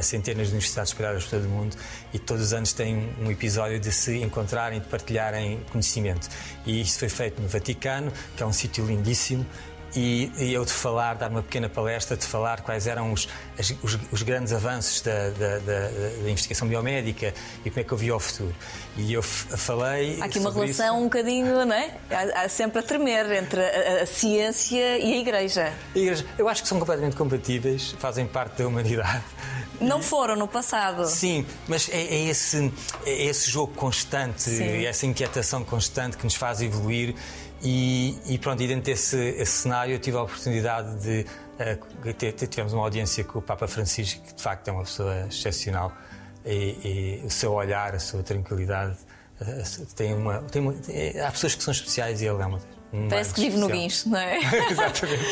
[0.00, 1.76] centenas de universidades espalhadas por todo o mundo
[2.14, 6.28] e todos os anos tem um episódio de se encontrarem, de partilharem conhecimento.
[6.64, 9.44] E isso foi feito no Vaticano, que é um sítio lindíssimo
[9.94, 13.28] e, e, eu de falar, dar uma pequena palestra, de falar quais eram os,
[13.82, 15.88] os, os grandes avanços da, da, da,
[16.22, 18.54] da, investigação biomédica e como é que eu via o futuro.
[18.96, 20.20] E eu falei.
[20.20, 20.94] Há aqui uma relação isso.
[20.94, 21.94] um bocadinho, não é?
[22.10, 25.72] Há, há sempre a tremer entre a, a, ciência e a igreja.
[25.94, 26.24] a igreja.
[26.38, 29.22] Eu acho que são completamente compatíveis, fazem parte da humanidade.
[29.80, 31.06] Não foram no passado.
[31.06, 32.72] Sim, mas é, é esse,
[33.04, 34.86] é esse jogo constante, Sim.
[34.86, 37.14] essa inquietação constante que nos faz evoluir
[37.62, 41.26] e, e, pronto, e dentro desse cenário eu tive a oportunidade de.
[42.04, 45.26] Uh, ter, tivemos uma audiência com o Papa Francisco, que de facto é uma pessoa
[45.28, 45.92] excepcional,
[46.44, 48.96] e, e o seu olhar, a sua tranquilidade.
[49.40, 50.74] Uh, tem uma, tem uma,
[51.24, 52.60] há pessoas que são especiais e ele é uma.
[53.08, 54.38] Parece que vive no guincho, não é?
[54.70, 55.24] Exatamente.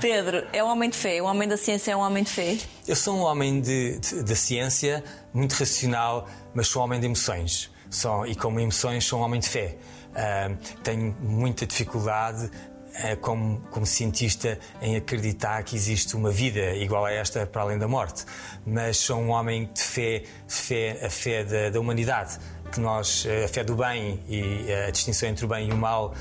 [0.00, 2.58] Pedro, é um homem de fé, o homem da ciência é um homem de fé?
[2.88, 7.70] Eu sou um homem de, da ciência, muito racional, mas sou um homem de emoções.
[7.88, 9.76] Sou, e como emoções, sou um homem de fé.
[10.16, 17.04] Uh, tenho muita dificuldade uh, como, como cientista em acreditar que existe uma vida igual
[17.04, 18.24] a esta para além da morte,
[18.66, 22.38] mas sou um homem de fé, fé a fé da, da humanidade,
[22.72, 26.14] que nós a fé do bem e a distinção entre o bem e o mal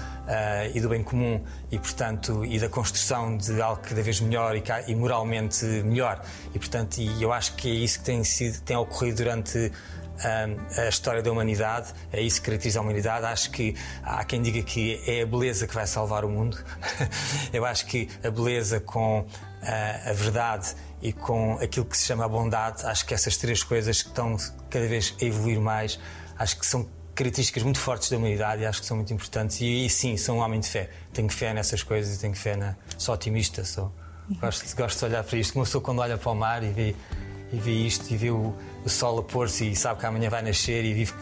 [0.73, 4.55] e do bem comum e portanto e da construção de algo cada vez melhor
[4.87, 6.23] e moralmente melhor.
[6.53, 9.71] E portanto e eu acho que é isso que tem sido tem ocorrido durante
[10.77, 13.25] a história da humanidade, é isso que caracteriza a humanidade.
[13.25, 16.57] Acho que há quem diga que é a beleza que vai salvar o mundo.
[17.51, 19.25] Eu acho que a beleza com
[20.07, 24.01] a verdade e com aquilo que se chama a bondade, acho que essas três coisas
[24.01, 24.37] que estão
[24.69, 25.99] cada vez a evoluir mais,
[26.37, 29.61] acho que são características muito fortes da humanidade e acho que são muito importantes.
[29.61, 30.89] E, e sim, sou um homem de fé.
[31.13, 32.75] Tenho fé nessas coisas e tenho fé na.
[32.97, 33.91] Sou otimista, sou.
[34.41, 35.55] Gosto, gosto de olhar para isto.
[35.55, 36.95] Uma pessoa quando olha para o mar e vê,
[37.53, 38.53] e vê isto e vê o
[38.85, 41.13] o sol a pôr-se e sabe que amanhã vai nascer e, vive,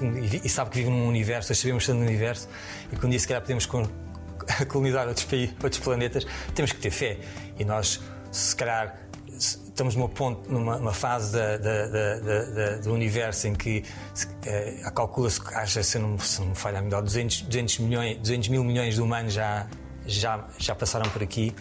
[0.43, 2.49] e, sabe que vive num universo, nós sabemos estar no universo
[2.91, 3.65] e que um dia se calhar podemos
[4.67, 7.19] colonizar outros, países, outros planetas, temos que ter fé.
[7.57, 8.99] E nós, se calhar,
[9.37, 13.83] estamos numa, ponto, numa fase da, da, da, do universo em que
[14.45, 18.17] é, calcula-se que haja, se não, se não me falha a melhor, 200, 200, milhões,
[18.17, 19.67] 200 mil milhões de humanos já,
[20.05, 21.55] já, já passaram por aqui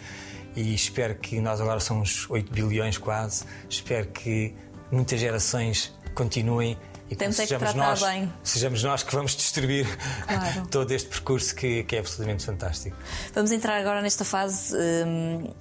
[0.55, 3.45] e espero que nós agora somos 8 bilhões quase.
[3.69, 4.53] Espero que
[4.93, 6.77] muitas gerações continuem
[7.09, 8.31] e que sejamos nós, bem.
[8.43, 9.85] sejamos nós que vamos destruir
[10.27, 10.67] claro.
[10.71, 12.95] todo este percurso que, que, é absolutamente fantástico.
[13.33, 14.75] Vamos entrar agora nesta fase.
[14.75, 15.53] Hum,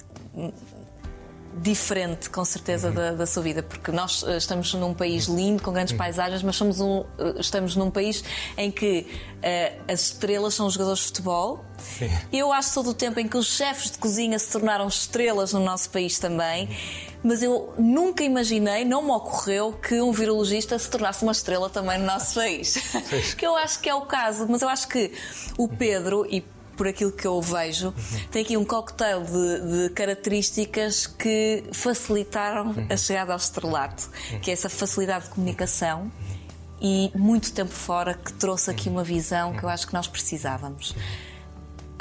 [1.54, 2.94] diferente, com certeza, uhum.
[2.94, 5.98] da, da, sua vida, porque nós uh, estamos num país lindo, com grandes uhum.
[5.98, 7.06] paisagens, mas somos um, uh,
[7.38, 8.24] estamos num país
[8.56, 11.62] em que uh, as estrelas são os jogadores de futebol.
[11.76, 12.10] Sim.
[12.32, 15.60] Eu acho todo o tempo em que os chefes de cozinha se tornaram estrelas no
[15.60, 16.68] nosso país também.
[16.68, 17.11] Uhum.
[17.22, 21.98] Mas eu nunca imaginei, não me ocorreu que um virologista se tornasse uma estrela também
[21.98, 22.76] no nosso país.
[23.36, 25.12] que eu acho que é o caso, mas eu acho que
[25.56, 26.44] o Pedro, e
[26.76, 27.94] por aquilo que eu vejo,
[28.30, 34.54] tem aqui um cocktail de, de características que facilitaram a chegada ao estrelato, que é
[34.54, 36.10] essa facilidade de comunicação
[36.80, 40.96] e muito tempo fora que trouxe aqui uma visão que eu acho que nós precisávamos.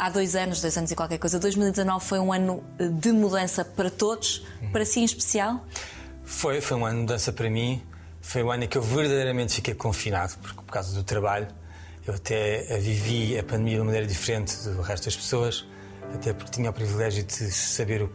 [0.01, 3.87] Há dois anos, dois anos e qualquer coisa, 2019 foi um ano de mudança para
[3.87, 5.63] todos, para si em especial?
[6.23, 7.83] Foi, foi um ano de mudança para mim.
[8.19, 11.47] Foi um ano em que eu verdadeiramente fiquei confinado, porque, por causa do trabalho.
[12.03, 15.67] Eu até vivi a pandemia de uma maneira diferente do resto das pessoas,
[16.15, 18.09] até porque tinha o privilégio de saber,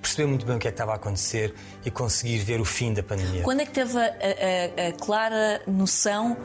[0.00, 1.54] perceber muito bem o que é que estava a acontecer
[1.84, 3.44] e conseguir ver o fim da pandemia.
[3.44, 6.36] Quando é que teve a, a, a clara noção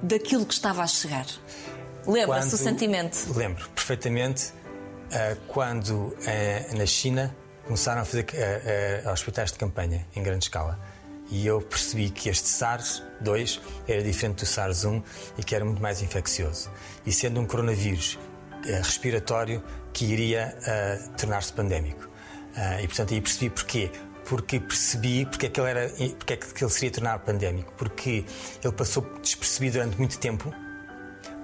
[0.00, 1.26] daquilo que estava a chegar?
[2.06, 3.32] Lembra-se do sentimento?
[3.34, 4.52] Lembro perfeitamente
[5.06, 8.24] uh, quando uh, na China começaram a fazer
[9.04, 10.78] uh, hospitais de campanha em grande escala
[11.28, 15.02] e eu percebi que este SARS-2 era diferente do SARS-1
[15.36, 16.70] e que era muito mais infeccioso.
[17.04, 18.16] E sendo um coronavírus
[18.64, 19.60] respiratório
[19.92, 20.56] que iria
[21.18, 22.08] tornar-se pandémico.
[22.80, 23.90] E portanto aí percebi porquê.
[24.24, 27.72] Porque percebi porque é que ele, era, porque é que ele seria tornar pandémico.
[27.76, 28.24] Porque
[28.62, 30.54] ele passou despercebido durante muito tempo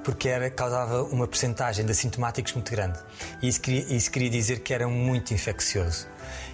[0.02, 2.98] porque era, causava uma percentagem de assintomáticos muito grande.
[3.40, 6.06] E isso queria, isso queria dizer que era muito infeccioso.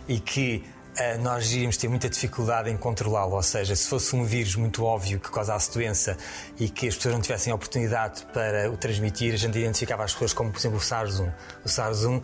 [0.06, 0.64] E que
[0.96, 3.36] eh, nós iríamos ter muita dificuldade em controlá-lo.
[3.36, 6.16] Ou seja, se fosse um vírus muito óbvio que causasse doença
[6.58, 10.32] e que as pessoas não tivessem oportunidade para o transmitir, a gente identificava as pessoas
[10.32, 11.32] como, por exemplo, o SARS-1.
[11.64, 12.22] O SARS-1,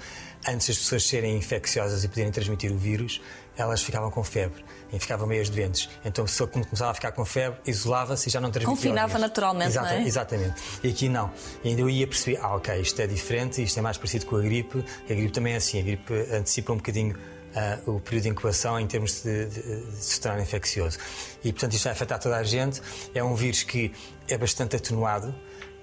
[0.48, 3.20] antes das pessoas serem infecciosas e poderem transmitir o vírus,
[3.56, 5.88] elas ficavam com febre e ficavam meias doentes.
[6.04, 8.76] Então a pessoa, começava a ficar com febre, isolava-se e já não transmitia.
[8.90, 10.07] Confinava naturalmente, Exata- não é?
[10.07, 10.62] Exatamente.
[10.83, 11.30] E aqui não.
[11.62, 14.37] E ainda eu ia perceber, ah, ok, isto é diferente, isto é mais parecido com
[14.37, 14.85] a gripe.
[15.04, 17.16] A gripe também é assim, a gripe antecipa um bocadinho
[17.57, 20.98] ah, o período de incubação em termos de, de- de se tornar infeccioso.
[21.44, 22.80] E portanto isto vai afetar toda a gente.
[23.14, 23.92] É um vírus que
[24.28, 25.35] é bastante atenuado,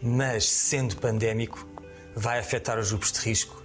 [0.01, 1.67] mas sendo pandémico,
[2.15, 3.61] vai afetar os grupos de risco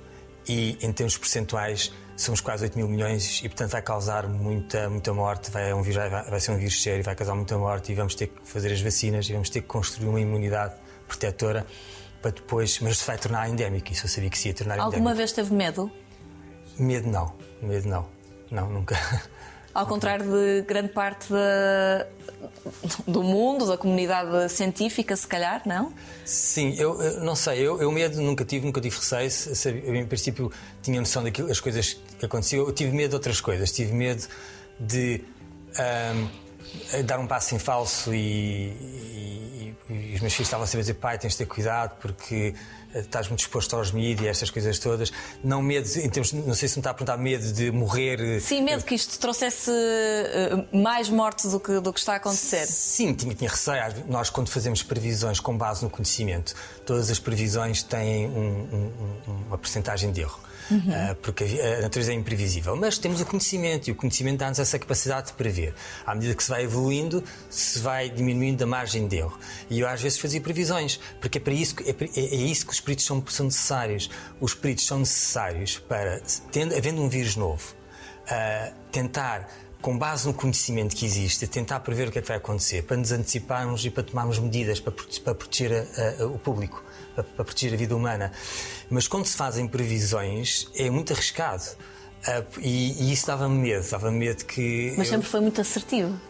[0.49, 5.13] e em termos percentuais somos quase 8 mil milhões e portanto vai causar muita, muita
[5.13, 7.95] morte, vai, um vírus, vai, vai ser um vírus sério, vai causar muita morte e
[7.95, 10.75] vamos ter que fazer as vacinas e vamos ter que construir uma imunidade
[11.07, 11.67] protetora
[12.23, 14.97] para depois, mas se vai tornar endémico, isso eu sabia que se ia tornar Alguma
[15.13, 15.17] endémico.
[15.17, 15.91] vez teve medo?
[16.79, 18.07] Medo não, medo não,
[18.51, 18.97] não, nunca.
[19.75, 22.07] Ao contrário de grande parte da-
[23.07, 25.93] do mundo, da comunidade científica, se calhar, não?
[26.25, 29.31] Sim, eu, eu não sei, eu, eu medo nunca tive, nunca tive receio.
[29.85, 30.51] Eu, em princípio,
[30.83, 32.65] tinha noção daquilo, as coisas que aconteciam.
[32.67, 33.71] Eu tive medo de outras coisas.
[33.73, 34.27] Tive medo
[34.79, 35.23] de
[35.79, 36.29] ahm,
[37.05, 40.95] dar um passo em falso e, e- e os meus filhos estavam sempre a dizer:
[40.95, 42.55] pai, tens de ter cuidado porque
[42.93, 45.13] eh, estás muito exposto aos mídias, estas coisas todas.
[45.45, 48.21] Não medo, em termos, não sei se me está a perguntar, medo de morrer.
[48.21, 52.17] eh, Sim, medo que isto trouxesse eh, mais mortes do que, do que está a
[52.17, 52.67] acontecer.
[52.67, 53.83] Sim, tinha, tinha receio.
[54.09, 56.53] Nós, quando fazemos previsões com base no conhecimento,
[56.85, 58.33] todas as previsões têm um-
[58.73, 60.41] um- um- uma percentagem de erro.
[60.71, 62.75] Ah, porque a natureza é imprevisível.
[62.77, 65.75] Mas temos o conhecimento e o conhecimento dá-nos essa capacidade de prever.
[66.05, 69.39] À medida que se vai evoluindo, se vai diminuindo a margem de erro.
[69.71, 72.73] E eu às vezes fazia previsões, porque é, para isso, é, é- é isso que
[72.73, 74.11] os peritos são, são necessários.
[74.41, 77.75] Os peritos são necessários para, tendo, havendo um vírus novo,
[78.29, 79.49] a tentar,
[79.81, 82.97] com base no conhecimento que existe, tentar prever o que é que vai acontecer, para
[82.97, 84.93] nos anteciparmos e para tomarmos medidas para
[85.35, 86.83] proteger a- a- o público,
[87.17, 88.31] para, para proteger a vida humana.
[88.89, 91.65] Mas quando se fazem previsões, é muito arriscado.
[92.27, 94.95] Ah, e, e isso dava-me medo, dava-me medo que.
[94.97, 96.21] Mas eu- sempre foi muito assertivo.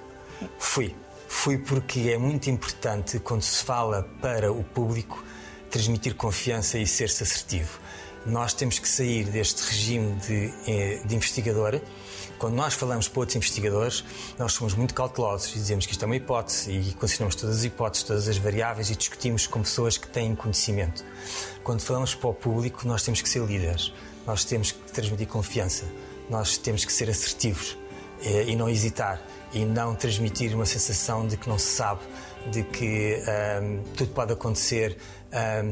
[0.59, 0.95] Fui.
[1.29, 5.23] Fui porque é muito importante, quando se fala para o público,
[5.71, 7.79] transmitir confiança e ser-se assertivo.
[8.25, 11.81] Nós temos que sair deste regime de, eh, de investigador.
[12.39, 14.05] Quando nós falamos para outros investigadores,
[14.39, 17.65] nós somos muito cautelosos e dizemos que isto é uma hipótese e consideramos todas as
[17.65, 21.05] hipóteses, todas as variáveis e discutimos com pessoas que têm conhecimento.
[21.65, 23.93] Quando falamos para o público, nós temos que ser líderes,
[24.27, 25.85] nós temos que transmitir confiança,
[26.29, 27.77] nós temos que ser assertivos
[28.23, 29.21] eh, e não hesitar
[29.53, 32.01] e não transmitir uma sensação de que não se sabe,
[32.51, 34.97] de que ahm, tudo pode acontecer.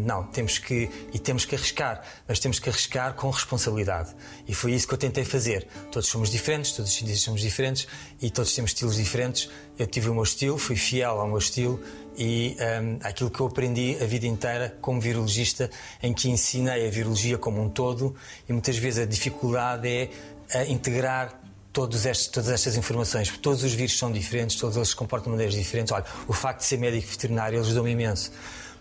[0.02, 4.14] Não, temos que e temos que arriscar, mas temos que arriscar com responsabilidade.
[4.46, 5.66] E foi isso que eu tentei fazer.
[5.90, 7.86] Todos somos diferentes, todos os cientistas somos diferentes
[8.20, 9.48] e todos temos estilos diferentes.
[9.78, 11.80] Eu tive o meu estilo, fui fiel ao meu estilo
[12.16, 15.70] e ahm, aquilo que eu aprendi a vida inteira como virologista,
[16.02, 18.14] em que ensinei a virologia como um todo
[18.48, 20.10] e muitas vezes a dificuldade é
[20.52, 21.40] a integrar
[22.06, 25.30] estes, todas estas informações, porque todos os vírus são diferentes, todos eles se comportam de
[25.32, 25.92] maneiras diferentes.
[25.92, 28.30] Olha, o facto de ser médico veterinário ajudou-me imenso,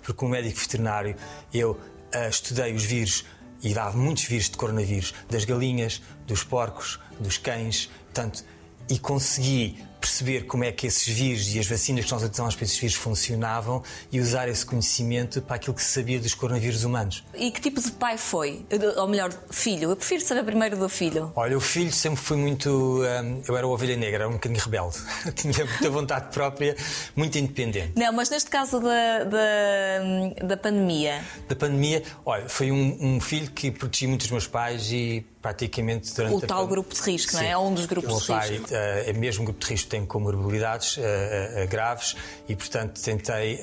[0.03, 1.15] porque um médico veterinário,
[1.53, 1.79] eu
[2.13, 3.25] ah, estudei os vírus
[3.61, 8.43] e dava muitos vírus de coronavírus, das galinhas, dos porcos, dos cães, portanto,
[8.89, 12.65] e consegui perceber como é que esses vírus e as vacinas que nós utilizamos para
[12.65, 17.23] esses vírus funcionavam e usar esse conhecimento para aquilo que se sabia dos coronavírus humanos.
[17.33, 18.65] E que tipo de pai foi?
[18.97, 19.91] Ou melhor, filho?
[19.91, 21.31] Eu prefiro saber primeiro do filho.
[21.37, 22.69] Olha, o filho sempre foi muito.
[22.69, 24.97] hum, eu era a ovelha negra, era um bocadinho rebelde.
[25.35, 26.75] Tinha muita vontade própria,
[27.15, 27.93] muito independente.
[27.95, 33.49] Não, mas neste caso da, da, da pandemia, Da pandemia, olha, foi um, um filho
[33.51, 37.33] que protegi muito os meus pais e praticamente durante o tal pan- grupo de risco,
[37.33, 37.43] não é?
[37.43, 37.49] Sim.
[37.51, 38.67] É um dos grupos de risco.
[38.73, 42.15] eh, é mesmo um grupo de risco, tem comorbilidades eh, eh, graves
[42.47, 43.59] e, portanto, tentei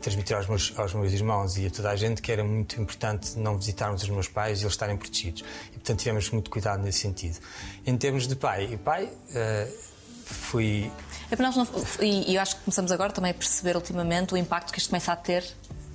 [0.00, 3.36] transmitir aos meus, aos meus irmãos e a toda a gente que era muito importante
[3.38, 5.42] não visitarmos os meus pais e eles estarem protegidos.
[5.68, 7.38] E, portanto, tivemos muito cuidado nesse sentido.
[7.84, 9.08] Em termos de pai, e pai,
[10.24, 10.90] fui.
[11.30, 11.66] É para nós não-
[12.00, 15.12] e eu acho que começamos agora também a perceber ultimamente o impacto que isto começa
[15.12, 15.44] a ter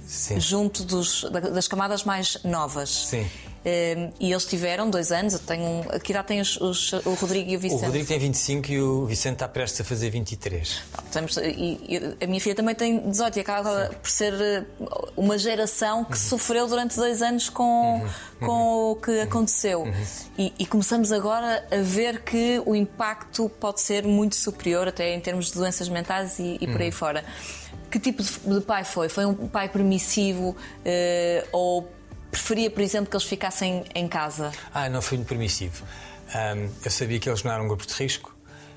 [0.08, 0.40] Sim.
[0.40, 2.90] junto dos- da- das camadas mais novas.
[3.08, 3.26] Sim.
[3.68, 5.34] Eh, e eles tiveram dois anos.
[5.34, 7.86] Eu tenho, que idade têm os, os- o Rodrigo e o O Vicente?
[7.86, 10.82] Rodrigo tem 25 e o Vicente está prestes a fazer 23.
[10.92, 14.64] Pronto, temos- e- e a minha filha também tem 18 e acaba por ser eh,
[15.18, 18.06] uma geração que sofreu durante dois anos com,
[18.40, 19.92] com o que aconteceu.
[20.38, 25.20] E, e começamos agora a ver que o impacto pode ser muito superior, até em
[25.20, 27.26] termos de doenças mentais e, e por aí fora.
[27.96, 29.08] Que tipo de, pai foi?
[29.08, 30.54] Foi um pai permissivo
[30.84, 31.90] eh, ou
[32.30, 34.52] preferia, por exemplo, que eles ficassem em casa?
[34.74, 35.86] Ah, não fui permissivo.
[36.34, 38.36] Ahm, eu sabia que eles não eram um grupo de risco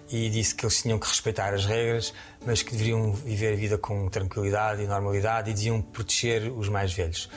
[0.08, 2.14] e disse que eles tinham que respeitar as regras,
[2.46, 6.92] mas que deveriam viver a vida com tranquilidade e normalidade e deviam proteger os mais
[6.92, 7.28] velhos.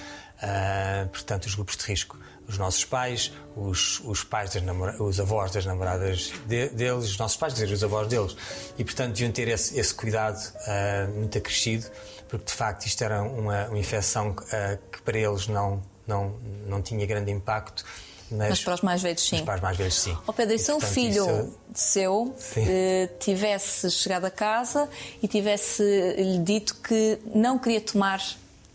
[0.41, 2.17] Ah, portanto, os grupos de risco.
[2.47, 4.51] Os nossos pais, os, os pais
[4.99, 8.35] os avós das namoradas de- deles, os nossos pais, dizer, os avós deles.
[8.77, 10.37] E, portanto, deviam ter esse, esse cuidado
[10.67, 11.85] ah, muito acrescido,
[12.27, 16.35] porque de facto isto era uma, uma infecção ah, que para eles não, não,
[16.65, 17.85] não tinha grande impacto.
[18.31, 19.35] Mas para os mais velhos, sim.
[19.37, 20.17] Mas para os mais velhos, sim.
[20.27, 22.65] Ó Pedro, e se um filho isso- seu Sim.
[22.67, 24.87] eh, tivesse chegado a casa
[25.21, 25.83] e tivesse
[26.17, 28.21] lhe dito que não queria tomar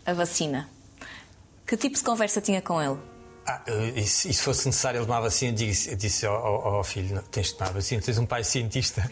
[0.05, 0.69] a vacina,
[1.65, 2.97] que tipo de conversa tinha com ele?
[3.45, 3.61] Ah,
[3.95, 6.83] e, se, e se fosse necessário ele tomar vacina, eu disse, disse ao, ao- ao
[6.83, 9.09] filho: "Não, tens de tomar vacina, tens um pai cientista.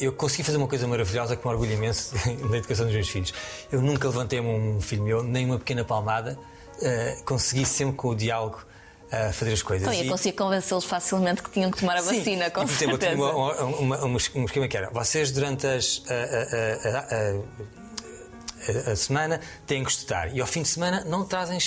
[0.00, 2.14] Eu consegui fazer uma coisa maravilhosa que me orgulho imenso
[2.48, 3.34] na educação dos meus filhos.
[3.70, 6.38] Eu nunca levantei um filho meu, nem uma pequena palmada,
[6.82, 8.64] eh, consegui sempre com o diálogo
[9.10, 9.86] eh, fazer as coisas.
[9.88, 12.18] Então, eu conseguia convencê-los facilmente que tinham que tomar a Sim.
[12.18, 13.16] vacina, com E, por exemplo, eu certeza.
[13.16, 18.92] tinha uma, uma, um esquema que era: vocês durante as, a, a- a- a- a-
[18.92, 21.58] a semana têm que estudar e ao fim de semana não trazem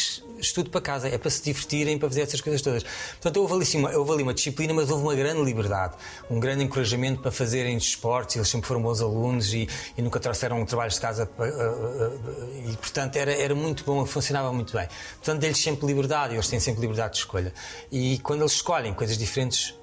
[0.44, 2.84] estudo para casa, é para se divertirem, para fazer essas coisas todas.
[2.84, 5.96] Portanto, houve ali, uma, houve ali uma disciplina, mas houve uma grande liberdade,
[6.30, 10.64] um grande encorajamento para fazerem esportes, eles sempre foram bons alunos e, e nunca trouxeram
[10.66, 14.88] trabalhos de casa ah, ah, e, portanto, era, era muito bom, funcionava muito bem.
[15.16, 17.54] Portanto, dei-lhes sempre liberdade, eles têm sempre liberdade de escolha.
[17.92, 19.74] E quando eles escolhem coisas diferentes,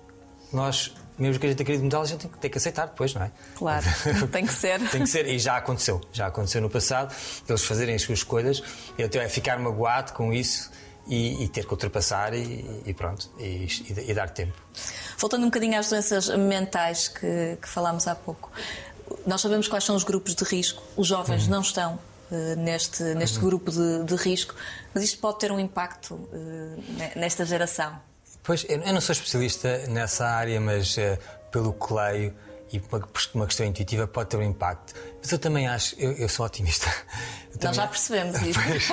[0.52, 3.14] nós, mesmo que a gente acredite mudá-las, a gente tem que- tem que aceitar depois,
[3.14, 3.30] não é?
[3.56, 3.86] Claro,
[4.32, 4.80] tem que ser.
[4.90, 7.14] Tem que ser, e já aconteceu, já aconteceu no passado,
[7.48, 8.62] eles fazerem as suas escolhas,
[8.98, 10.70] eu até ficar magoado com isso
[11.06, 13.66] e, e ter que ultrapassar e, e pronto, e,
[14.08, 14.54] e- dar tempo.
[15.18, 18.50] Voltando um bocadinho às doenças mentais que, que falámos há pouco,
[19.26, 20.82] nós sabemos quais são os grupos de risco.
[20.96, 21.50] Os jovens Uhum.
[21.50, 21.98] não estão
[22.32, 24.54] eh, neste, neste grupo de, de risco,
[24.94, 28.00] mas isto pode ter um impacto ne- nesta geração.
[28.42, 31.18] Pois, eu, não sou especialista nessa área, mas eh,
[31.50, 32.34] pelo que leio
[32.72, 34.94] e por uma, questão intuitiva pode ter um impacto.
[35.20, 36.86] Mas eu também acho, eu, eu sou otimista.
[37.50, 38.60] Eu Nós também- já percebemos isso.
[38.64, 38.90] Pois,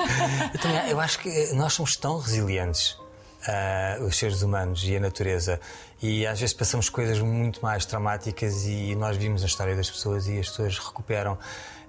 [0.52, 2.98] eu, também, eu acho que nós somos tão resilientes,
[3.46, 5.60] ah, os seres humanos e a natureza,
[6.02, 10.26] e às vezes passamos coisas muito mais traumáticas e nós vimos a história das pessoas
[10.26, 11.38] e as pessoas recuperam.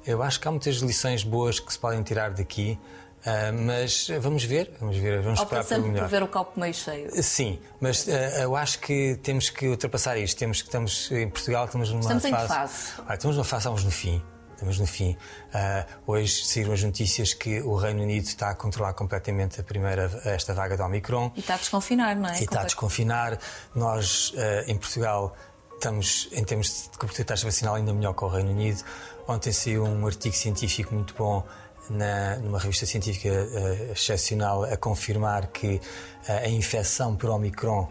[0.06, 2.80] Eu acho que há muitas lições boas que se podem tirar daqui,
[3.26, 6.04] ah, mas vamos ver, vamos ver, vamos esperar pelo melhor.
[6.04, 7.10] por ver o copo meio cheio.
[7.22, 10.38] Sim, mas eh, eu acho que temos que ultrapassar isto.
[10.38, 12.48] Temos que estamos em Portugal, estamos numa Estamos em que fase.
[12.48, 13.02] fase?
[13.08, 14.22] Ah, estamos numa fase, estamos no fim.
[14.54, 15.18] Estamos no fim.
[15.54, 20.10] Ah, hoje saíram as notícias que o Reino Unido está a controlar completamente a primeira
[20.26, 22.40] esta vaga da Omicron E está a desconfinar, não é?
[22.40, 23.38] e está a desconfinar.
[23.76, 24.34] Nós,
[24.68, 25.36] em Portugal,
[25.76, 28.84] estamos, em termos de cobertura de taxa vacinal, ainda melhor que o Reino Unido.
[29.28, 31.46] Ontem saiu um artigo científico muito bom
[31.90, 35.80] na, numa revista científica eh, excepcional a confirmar que
[36.28, 37.88] eh, a infecção por Omicron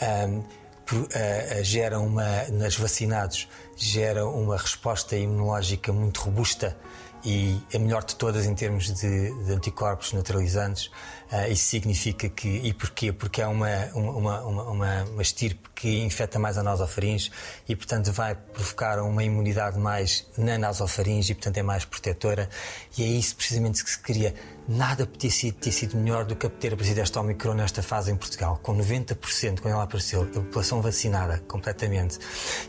[0.00, 0.42] ahm,
[0.84, 6.76] pro- eh, eh, gera uma, nas vacinados, gera uma resposta imunológica muito robusta
[7.24, 10.90] e a melhor de todas em termos de, de anticorpos neutralizantes.
[11.30, 12.48] Ah, isso significa que.
[12.48, 13.12] E porquê?
[13.12, 17.30] Porque é uma, uma, uma, uma, uma estirpe que infecta mais a nasofaringe
[17.68, 22.48] e, portanto, vai provocar uma imunidade mais na nasofaringe e, portanto, é mais protetora.
[22.96, 24.34] E é isso precisamente que se queria.
[24.68, 28.16] Nada podia sido, ter sido melhor do que ter aparecido esta Omicron nesta fase em
[28.16, 32.18] Portugal, com 90%, quando ela apareceu, da população vacinada completamente,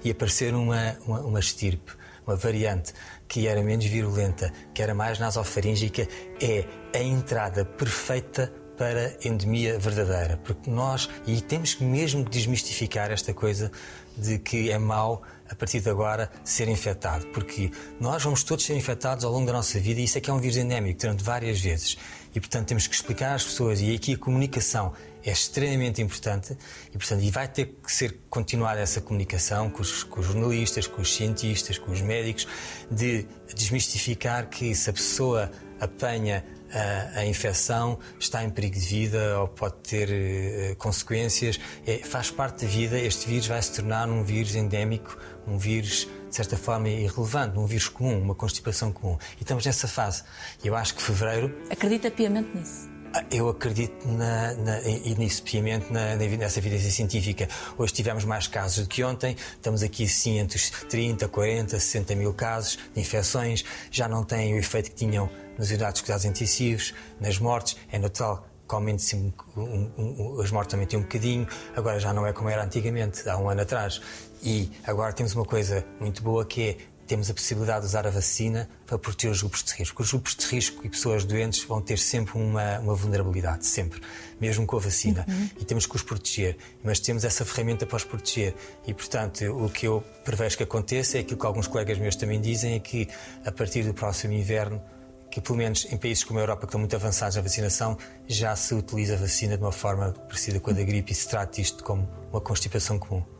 [0.04, 1.94] e aparecer uma, uma, uma estirpe,
[2.26, 2.94] uma variante
[3.28, 6.08] que era menos virulenta, que era mais nasofaríngea,
[6.42, 10.38] é a entrada perfeita para endemia verdadeira.
[10.44, 13.72] Porque nós, e temos que mesmo desmistificar esta coisa
[14.18, 18.76] de que é mau a partir de agora ser infectado, porque nós vamos todos ser
[18.76, 21.24] infectados ao longo da nossa vida e isso é que é um vírus endémico durante
[21.24, 21.98] várias vezes.
[22.34, 24.94] E portanto temos que explicar às pessoas e aqui a comunicação
[25.26, 26.56] é extremamente importante
[26.94, 30.88] e portanto e vai ter que ser continuada essa comunicação com os, com os jornalistas,
[30.88, 32.48] com os cientistas, com os médicos,
[32.92, 39.40] de desmistificar que se a pessoa apanha a, a infecção está em perigo de vida
[39.40, 41.60] ou pode ter eh, consequências.
[41.86, 46.08] É, faz parte da vida, este vírus vai se tornar um vírus endémico, um vírus
[46.30, 49.18] de certa forma irrelevante, um vírus comum, uma constipação comum.
[49.38, 50.24] E estamos nessa fase.
[50.64, 52.95] E eu acho que fevereiro Acredita piamente nisso.
[53.32, 55.44] Eu acredito na, na, e nisso
[55.90, 57.48] na, nessa evidência científica.
[57.78, 62.16] Hoje tivemos mais casos do que ontem, estamos aqui sim entre os 30, 40, 60
[62.16, 66.26] mil casos de infecções, já não têm o efeito que tinham nas unidades de cuidados
[66.26, 71.48] intensivos, nas mortes, é natural que aumente um, um, um, as mortes têm um bocadinho,
[71.76, 74.02] agora já não é como era antigamente, há um ano atrás.
[74.44, 76.78] E agora temos uma coisa muito boa que é
[77.08, 80.02] temos a possibilidade de usar a vacina para proteger os grupos de risco.
[80.02, 84.02] Os grupos de risco e pessoas doentes vão ter sempre uma, uma vulnerabilidade, sempre,
[84.40, 85.26] mesmo com a vacina.
[85.28, 85.50] Uhum.
[85.60, 86.58] E temos que os proteger.
[86.84, 88.56] Mas temos essa ferramenta para os proteger.
[88.88, 92.42] E, portanto, o que eu prevejo que aconteça é aquilo que alguns colegas meus também
[92.42, 93.08] dizem: é que
[93.46, 94.82] a partir do próximo inverno,
[95.30, 97.98] que pelo menos em países como a Europa, que estão muito avançados na vacinação,
[98.28, 101.28] já se utiliza a vacina de uma forma parecida com a da gripe e se
[101.28, 103.35] trata isto como uma constipação comum.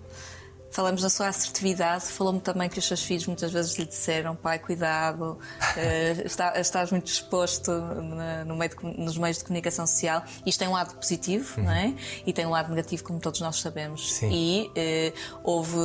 [0.76, 4.60] Falamos da sua assertividade, falou-me também que os seus filhos muitas vezes lhe disseram: pai,
[4.60, 5.40] cuidado,
[5.78, 7.72] eh, está- estás muito exposto
[8.46, 10.22] no meio de nos meios de comunicação social.
[10.46, 11.94] Isto tem um lado positivo, não é?
[12.26, 14.16] E tem um lado negativo, como todos nós sabemos.
[14.16, 14.30] Sim.
[14.34, 15.14] E eh,
[15.44, 15.78] houve,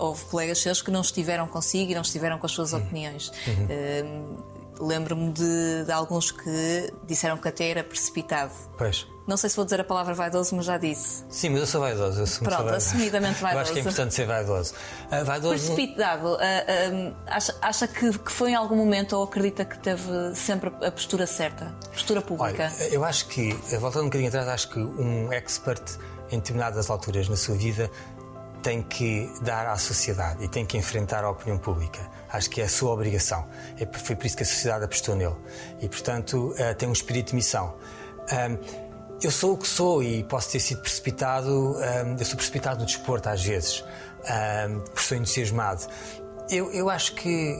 [0.00, 3.30] houve colegas seus que não estiveram consigo e não estiveram com as suas opiniões.
[3.70, 4.04] Eh,
[4.86, 8.52] Lembro-me de, de alguns que disseram que até era precipitado.
[8.76, 9.06] Pois.
[9.26, 11.24] Não sei se vou dizer a palavra vaidoso, mas já disse.
[11.30, 12.20] Sim, mas eu sou vaidoso.
[12.20, 12.76] Eu Pronto, vaidoso.
[12.76, 13.80] assumidamente Eu acho que é vaidoso.
[13.80, 14.74] importante ser vaidoso.
[15.10, 19.64] Ah, vaidoso Precipitado, ah, ah, acha, acha que, que foi em algum momento ou acredita
[19.64, 21.74] que teve sempre a postura certa?
[21.90, 22.70] Postura pública?
[22.78, 25.82] Olha, eu acho que, voltando um bocadinho atrás, acho que um expert
[26.30, 27.90] em determinadas alturas na sua vida
[28.62, 32.00] tem que dar à sociedade e tem que enfrentar a opinião pública.
[32.34, 33.46] Acho que é a sua obrigação.
[33.78, 35.36] É, foi por isso que a sociedade apostou nele.
[35.80, 37.76] E, portanto, eh, tem um espírito de missão.
[38.28, 38.58] Ahm,
[39.22, 41.76] eu sou o que sou e posso ter sido precipitado.
[41.78, 43.84] ahm, eu sou precipitado no desporto às vezes,
[44.26, 45.86] ahm, porque sou entusiasmado.
[46.50, 47.56] Eu, eu acho que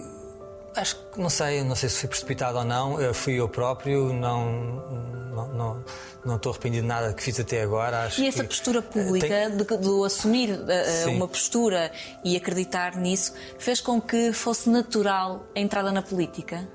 [0.76, 3.00] Acho que não sei, não sei se fui precipitado ou não.
[3.00, 5.84] Eu fui eu próprio, não não, não,
[6.24, 8.04] não estou arrependido de nada que fiz até agora.
[8.04, 10.58] Acho E essa que, postura eh, pública, tem- de, de assumir
[11.04, 11.16] Sim.
[11.16, 11.90] uma postura
[12.24, 16.68] e acreditar nisso, fez com que fosse natural a entrada na política?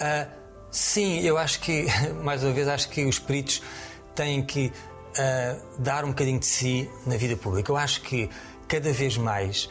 [0.00, 0.26] Ah,
[0.70, 1.86] sim, eu acho que,
[2.22, 3.62] mais uma vez, acho que os peritos
[4.16, 4.72] têm que
[5.18, 7.70] ah, dar um bocadinho de si na vida pública.
[7.70, 8.28] Eu acho que
[8.66, 9.68] cada vez mais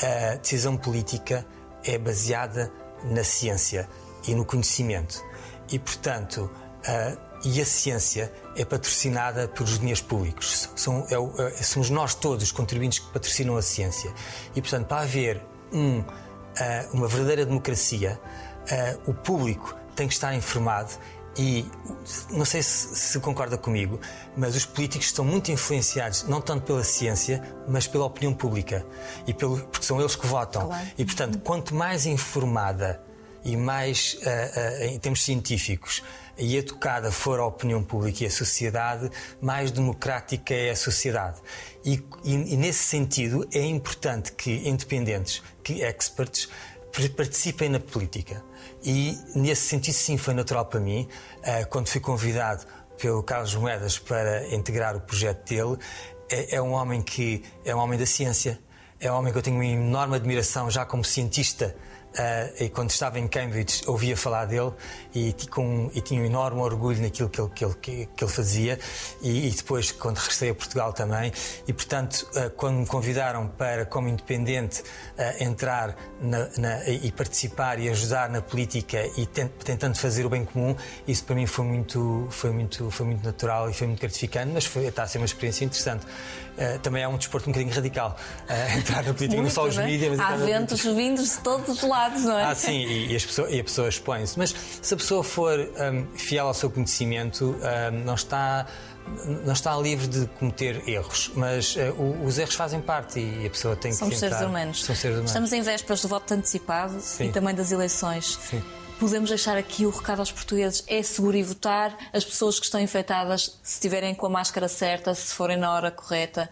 [0.00, 1.44] a decisão política
[1.84, 2.70] é baseada
[3.04, 3.88] na ciência
[4.26, 5.22] e no conhecimento.
[5.70, 6.50] E, portanto,
[6.86, 10.70] ah, e a ciência é patrocinada pelos dinheiros públicos.
[10.74, 14.12] São, é é- somos nós todos os contribuintes que patrocinam a ciência.
[14.56, 15.42] E, portanto, para haver
[15.72, 16.02] um,
[16.58, 18.18] ah, uma verdadeira democracia,
[18.70, 20.90] ah, o público tem que estar informado
[21.36, 21.64] e
[22.30, 24.00] não sei se, se concorda comigo,
[24.36, 28.84] mas os políticos estão muito influenciados não tanto pela ciência, mas pela opinião pública
[29.26, 30.66] e pelo, porque são eles que votam.
[30.68, 30.86] Claro.
[30.96, 33.00] E portanto, quanto mais informada
[33.44, 34.30] e mais ah,
[34.80, 36.02] ah, em termos científicos
[36.36, 39.10] e educada for a opinião pública e a sociedade,
[39.40, 41.40] mais democrática é a sociedade.
[41.84, 46.48] E, e- e nesse sentido é importante que independentes, que experts,
[47.16, 48.42] participem na política.
[48.82, 51.08] E nesse sentido, sim, foi natural para mim,
[51.42, 52.64] ah, quando fui convidado
[52.98, 55.78] pelo Carlos Moedas para integrar o projeto dele.
[56.30, 58.58] É, é um homem que é um homem da ciência,
[59.00, 61.76] é um homem que eu tenho uma enorme admiração já como cientista.
[62.18, 64.72] Ah, e quando estava em Cambridge ouvia falar dele
[65.14, 68.78] e, com- e tinha um enorme orgulho naquilo que ele, que ele, que, ele fazia
[69.22, 71.32] e, e depois quando regressei a Portugal também.
[71.66, 74.82] E portanto ah, quando me convidaram para como independente
[75.18, 80.28] ah, entrar na- na- e participar e ajudar na política e tent- tentando fazer o
[80.28, 80.74] bem comum
[81.06, 84.64] isso para mim foi muito foi muito foi muito natural e foi muito gratificante mas
[84.64, 86.06] foi, está a ser uma experiência interessante
[86.56, 88.16] Ah, também é um desporto um bocadinho radical
[88.48, 91.68] ah, entrar na política não só os Muito, mídias mas Há ventos vindos de todos
[91.68, 92.44] os lados, não é?
[92.44, 94.38] ah, sim, e, e as pessoas, e a pessoa expõe-se.
[94.38, 98.66] Mas se a pessoa for hum, fiel ao seu conhecimento, hum, não, está,
[99.44, 101.32] não está livre de cometer erros.
[101.34, 104.48] Mas eh, o- os erros fazem parte e a pessoa tem Somos que seres tentar-
[104.48, 104.84] humanos.
[104.84, 105.30] São seres humanos.
[105.32, 107.24] Estamos em vésperas do voto antecipado Sim.
[107.30, 108.38] e também das eleições.
[108.48, 108.62] Sim.
[108.98, 111.96] Podemos deixar aqui o recado aos portugueses: é seguro ir votar.
[112.12, 115.90] As pessoas que estão infectadas, se estiverem com a máscara certa, se forem na hora
[115.90, 116.48] correta,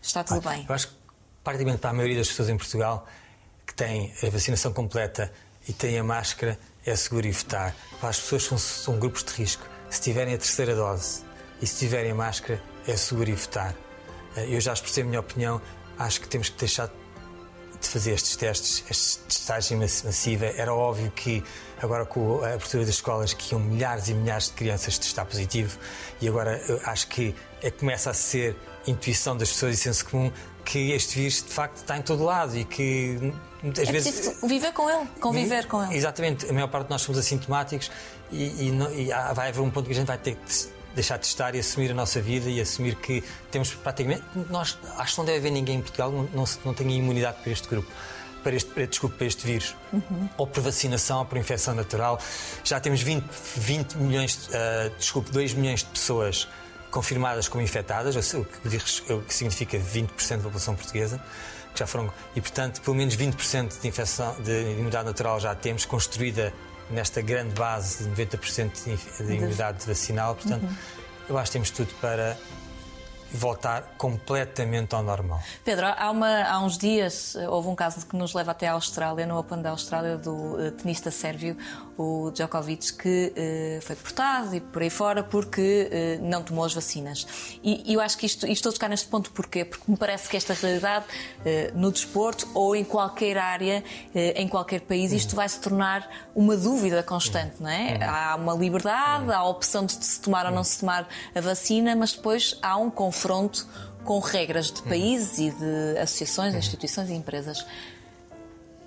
[0.00, 0.64] está tudo bem.
[0.68, 0.94] Eu acho que,
[1.42, 3.06] praticamente para a maioria das pessoas em Portugal
[3.66, 5.32] que têm a vacinação completa
[5.68, 7.74] e têm a máscara, é seguro ir votar.
[7.98, 11.22] Para as pessoas que são, são grupos de risco, se tiverem a terceira dose
[11.62, 13.74] e se tiverem a máscara, é seguro ir votar.
[14.36, 15.60] Eh, Eu já expressei a minha opinião,
[15.98, 16.90] acho que temos que deixar
[17.80, 20.46] de fazer estes testes, esta testagem mass- massiva.
[20.46, 21.42] Era óbvio que
[21.82, 25.78] agora com a abertura das escolas que iam milhares e milhares de crianças testar positivo
[26.20, 28.54] e agora acho que é, começa a ser
[28.86, 30.30] intuição das pessoas e senso comum
[30.64, 34.72] que este vírus de facto está em todo lado e que muitas É vezes viver
[34.72, 35.96] com ele, conviver com ele.
[35.96, 37.90] Exatamente, a maior parte de nós somos assintomáticos
[38.30, 40.68] e, e não- e há- vai haver um ponto que a gente vai ter que
[40.94, 44.22] deixar de estar e assumir a nossa vida e assumir que temos praticamente.
[44.48, 47.52] Nós, acho que não deve haver ninguém em Portugal que não, não, tenha imunidade para
[47.52, 47.88] este grupo.
[48.42, 49.76] Para este, para- desculpe, para este vírus.
[50.36, 52.18] Ou por vacinação, ou por infecção natural.
[52.64, 53.24] Já temos 20,
[53.56, 56.48] 20 milhões, ah, desculpe, 2 milhões de pessoas
[56.90, 61.22] confirmadas como infectadas, o que, o que significa 20% da população portuguesa,
[61.72, 62.12] que já foram.
[62.34, 66.52] E, portanto, pelo menos 20% de infecção de imunidade natural já temos, construída
[66.90, 70.34] nesta grande base de 90% de imunidade vacinal.
[70.34, 70.66] Portanto,
[71.28, 72.36] eu acho que temos tudo para
[73.32, 75.40] voltar completamente ao normal.
[75.64, 78.72] Pedro, há, uma- há uns dias eh, houve um caso que nos leva até à
[78.72, 81.56] Austrália, no Open da Austrália, do eh, tenista sérvio,
[81.96, 86.74] o Djokovic, que eh, foi deportado e por aí fora porque eh, não tomou as
[86.74, 87.26] vacinas.
[87.62, 89.64] E, eu acho que isto, e estou a tocar neste ponto porquê?
[89.64, 91.04] Porque me parece que esta realidade
[91.74, 93.82] no desporto ou em qualquer área,
[94.14, 98.02] em qualquer país, isto vai se tornar uma dúvida constante, não é?
[98.02, 101.94] Há uma liberdade, há a opção de se tomar ou não se tomar a vacina,
[101.96, 102.90] mas depois há um
[103.20, 103.66] confronto
[104.02, 107.66] com regras de países e de associações, instituições e empresas.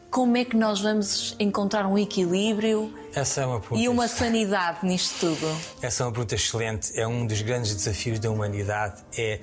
[0.10, 5.58] Como é que nós vamos encontrar um equilíbrio é uma e uma sanidade nisto tudo?
[5.82, 7.00] Essa é uma pergunta excelente.
[7.00, 9.04] É um dos grandes desafios da humanidade.
[9.18, 9.40] É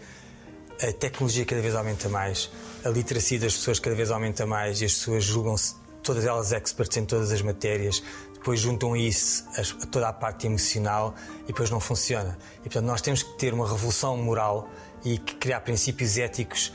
[0.82, 2.50] a tecnologia cada vez aumenta mais,
[2.84, 6.96] a literacia das pessoas cada vez aumenta mais e as pessoas julgam-se todas elas experts
[6.96, 8.02] em todas as matérias.
[8.32, 11.14] Depois juntam isso a toda a parte emocional
[11.44, 12.38] e depois não funciona.
[12.60, 14.70] E portanto nós temos que ter uma revolução moral
[15.04, 16.72] e criar princípios éticos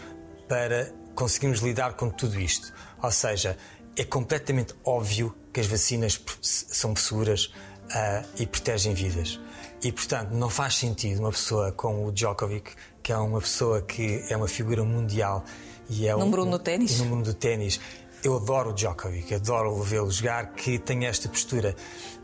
[0.47, 2.73] para conseguirmos lidar com tudo isto.
[3.01, 3.57] Ou seja,
[3.95, 7.51] é completamente óbvio que as vacinas são seguras
[7.91, 9.39] ah, e protegem vidas.
[9.83, 12.71] E, portanto, não faz sentido uma pessoa como o Djokovic,
[13.03, 15.43] que é uma pessoa que é uma figura mundial
[15.89, 16.97] e é Número um um- no ténis.
[16.99, 17.79] no mundo do ténis.
[18.25, 21.75] Eu adoro o Djokovic, adoro vê-lo jogar, que tem esta postura.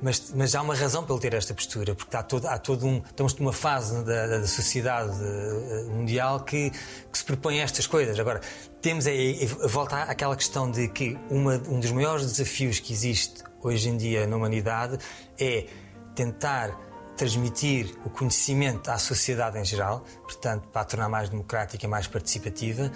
[0.02, 2.88] Mas, mas há uma razão para ele ter esta postura, porque há todo, há todo
[2.88, 3.04] um.
[3.06, 7.86] Estamos numa fase da, da- da sociedade eh, mundial que, que se propõe a estas
[7.86, 8.20] coisas.
[8.20, 8.42] Agora,
[8.82, 13.44] temos é, é, volta àquela questão de que uma, um dos maiores desafios que existe
[13.62, 14.98] hoje em dia na humanidade
[15.40, 15.68] é
[16.16, 16.76] tentar
[17.16, 22.92] transmitir o conhecimento à sociedade em geral, portanto, para a tornar mais democrática mais participativa,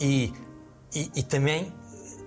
[0.00, 0.32] e,
[0.94, 1.70] e, e também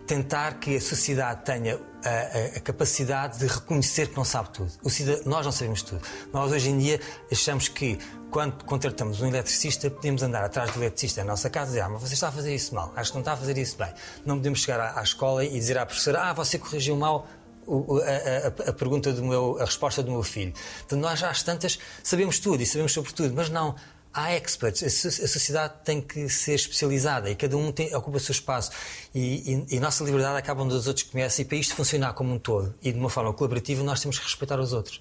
[0.09, 4.71] tentar que a sociedade tenha a, a- capacidade de reconhecer que não sabe tudo.
[4.83, 6.01] O cida- nós não sabemos tudo.
[6.33, 6.99] Nós hoje em dia
[7.31, 7.99] achamos que
[8.31, 11.89] quando contratamos um eletricista podemos andar atrás do eletricista na nossa casa e dizer ah,
[11.89, 13.93] mas você está a fazer isso mal, acho que não está a fazer isso bem.
[14.25, 17.27] Não podemos chegar à, à escola e dizer à professora ah, você corrigiu mal
[17.67, 20.53] a, a- pergunta do meu, a resposta do meu filho.
[20.79, 23.75] Portanto, nós às tantas sabemos tudo e sabemos sobre tudo, mas não.
[24.11, 28.17] Há experts, a, so- a sociedade tem que ser especializada e cada um tem, ocupa
[28.17, 28.71] o seu espaço.
[29.13, 31.43] E, e- e nossa liberdade acaba onde os outros começam.
[31.43, 34.25] E para isto funcionar como um todo e de uma forma colaborativa, nós temos que
[34.25, 34.99] respeitar os outros.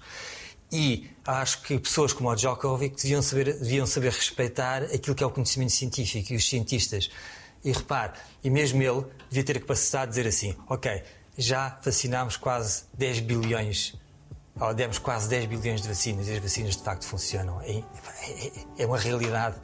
[0.71, 5.25] E acho que pessoas como o Djokovic deviam saber, deviam saber respeitar aquilo que é
[5.27, 7.09] o conhecimento científico e os cientistas.
[7.65, 11.01] E repare, e mesmo ele devia ter a capacidade de dizer assim: ok,
[11.35, 13.95] já vacinámos quase 10 bilhões,
[14.59, 17.61] ou demos quase 10 bilhões de vacinas e as vacinas de facto funcionam.
[17.61, 19.55] É, é- é uma realidade.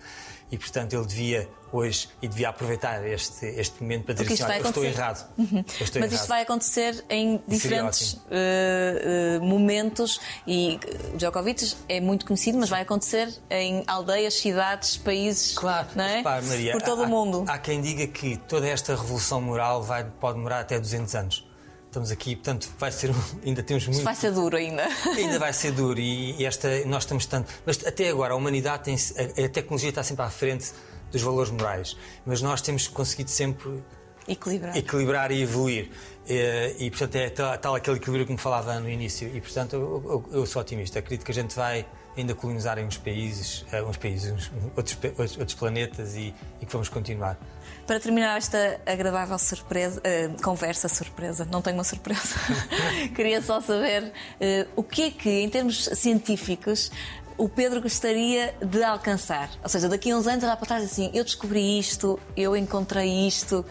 [0.51, 4.43] E portanto ele devia hoje e devia aproveitar este, este momento para dizer Porque assim:
[4.43, 5.27] isto olha, eu estou acontecer.
[5.37, 5.57] Uhum.
[5.57, 5.73] errado.
[5.79, 6.27] Eu estou Mas isto errado.
[6.29, 12.69] vai acontecer em diferentes eh, eh, momentos e eh, o Djokovic é muito conhecido, mas
[12.69, 16.17] vai acontecer em aldeias, cidades, países, Claro, não é?
[16.17, 17.43] repare, Maria, por todo há, o mundo.
[17.47, 21.47] Há quem diga que toda esta revolução moral vai, pode demorar até 200 anos.
[21.95, 23.09] Estamos aqui, portanto, vai ser,
[23.45, 24.03] ainda temos muito.
[24.03, 24.83] Vai ser duro ainda.
[25.15, 27.49] Ainda vai ser duro e, e esta, nós estamos tanto.
[27.65, 28.95] Mas até agora a humanidade tem.
[28.95, 30.73] A, a tecnologia está sempre à frente
[31.09, 31.95] dos valores morais.
[32.25, 33.81] Mas nós temos conseguido sempre
[34.27, 34.75] Equilibrar.
[34.75, 35.89] equilibrar e evoluir.
[36.27, 39.31] E, e, portanto, é tal, tal aquele equilíbrio que me falava no início.
[39.33, 40.99] E, portanto, eu, eu- eu sou otimista.
[40.99, 41.85] Acredito que a gente vai
[42.17, 44.97] ainda colonizar em uns países, eh, uns países, uns- outros,
[45.37, 47.37] outros, planetas e, e que vamos continuar.
[47.85, 52.35] Para terminar esta agradável surpresa, eh, conversa surpresa, não tenho uma surpresa,
[53.15, 56.91] queria só saber eh, o que é que, em termos científicos,
[57.37, 59.49] o Pedro gostaria de alcançar.
[59.61, 63.27] Ou seja, daqui a uns anos lá para trás, assim, eu descobri isto, eu encontrei
[63.27, 63.65] isto,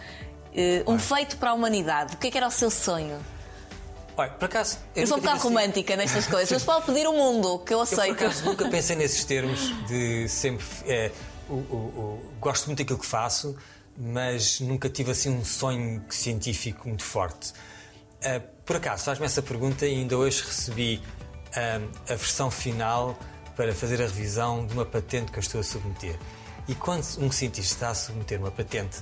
[0.54, 2.14] eh, um feito para a humanidade.
[2.14, 3.18] O que é que era o seu sonho?
[4.16, 4.78] Olha, por acaso.
[4.94, 7.80] Eu sou um bocado assim- romântica nestas coisas, mas pode pedir o mundo, que eu
[7.80, 8.12] Eu, por aceito.
[8.24, 10.64] acaso, nunca pensei nesses termos de sempre.
[10.86, 11.10] é,
[11.48, 13.56] o- o- o- gosto muito daquilo que faço,
[13.96, 17.52] mas nunca tive assim um sonho científico muito forte.
[18.24, 21.02] Ah, por acaso, faz-me essa pergunta e ainda hoje recebi
[21.56, 21.80] ah,
[22.12, 23.16] a versão final
[23.56, 26.16] para fazer a revisão de uma patente que eu estou a submeter.
[26.66, 28.98] E quando um cientista está a submeter uma patente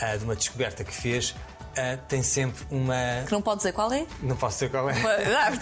[0.00, 1.34] ah, de uma descoberta que fez,
[1.76, 3.24] ah, tem sempre uma.
[3.26, 4.06] Que não pode dizer qual é?
[4.22, 5.52] Não posso dizer qual é Ah,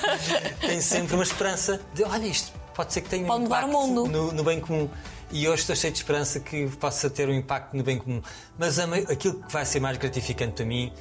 [0.60, 3.68] tem sempre uma esperança de olha isto, pode ser que tenha um Pode o impacto
[3.70, 4.06] mundo.
[4.06, 4.88] No, no bem comum.
[5.30, 8.22] E hoje estou cheio de esperança que possa ter um impacto no bem comum.
[8.58, 10.92] Mas aquilo que vai ser mais gratificante para mim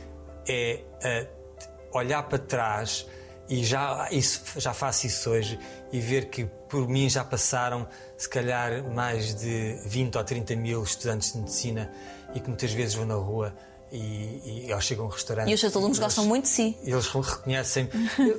[0.48, 1.28] é ah,
[1.94, 3.06] olhar para trás
[3.50, 5.58] e já, isso, já faço isso hoje
[5.92, 7.88] e ver que por mim já passaram
[8.18, 11.92] se calhar mais de 20 ou 30 mil estudantes de medicina
[12.36, 13.56] e que muitas vezes vão na rua
[13.92, 15.50] e, e eles chegam a um restaurante.
[15.50, 16.78] E os seus alunos gostam muito de si.
[16.84, 17.90] eles reconhecem.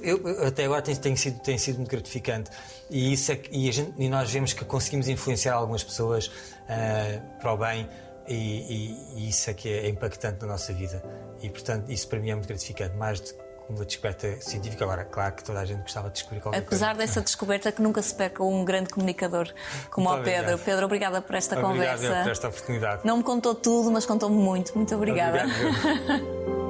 [0.03, 2.51] Eu, eu- até agora tem, tem sido, tem sido muito gratificante.
[2.91, 6.31] E, isso é e, gente- e nós vemos que conseguimos influenciar algumas pessoas
[6.69, 7.89] ah, para o bem.
[8.29, 11.03] E, e- e isso é que é impactante na nossa vida.
[11.43, 12.95] E portanto, isso para mim é muito gratificante.
[12.97, 14.85] Mais do que uma descoberta científica.
[14.85, 17.07] Agora, claro que toda a gente gostava de descobrir qualquer Apesar coisa.
[17.07, 19.49] dessa descoberta, que nunca se perca um grande comunicador
[19.91, 20.41] como Muito o Pedro.
[20.41, 20.65] obrigado.
[20.65, 22.23] Pedro, obrigada por esta Obrigado conversa.
[22.23, 23.01] por esta oportunidade.
[23.05, 24.75] Não me contou tudo, mas contou-me muito.
[24.75, 25.45] Muito obrigada.
[25.45, 26.59] Obrigado.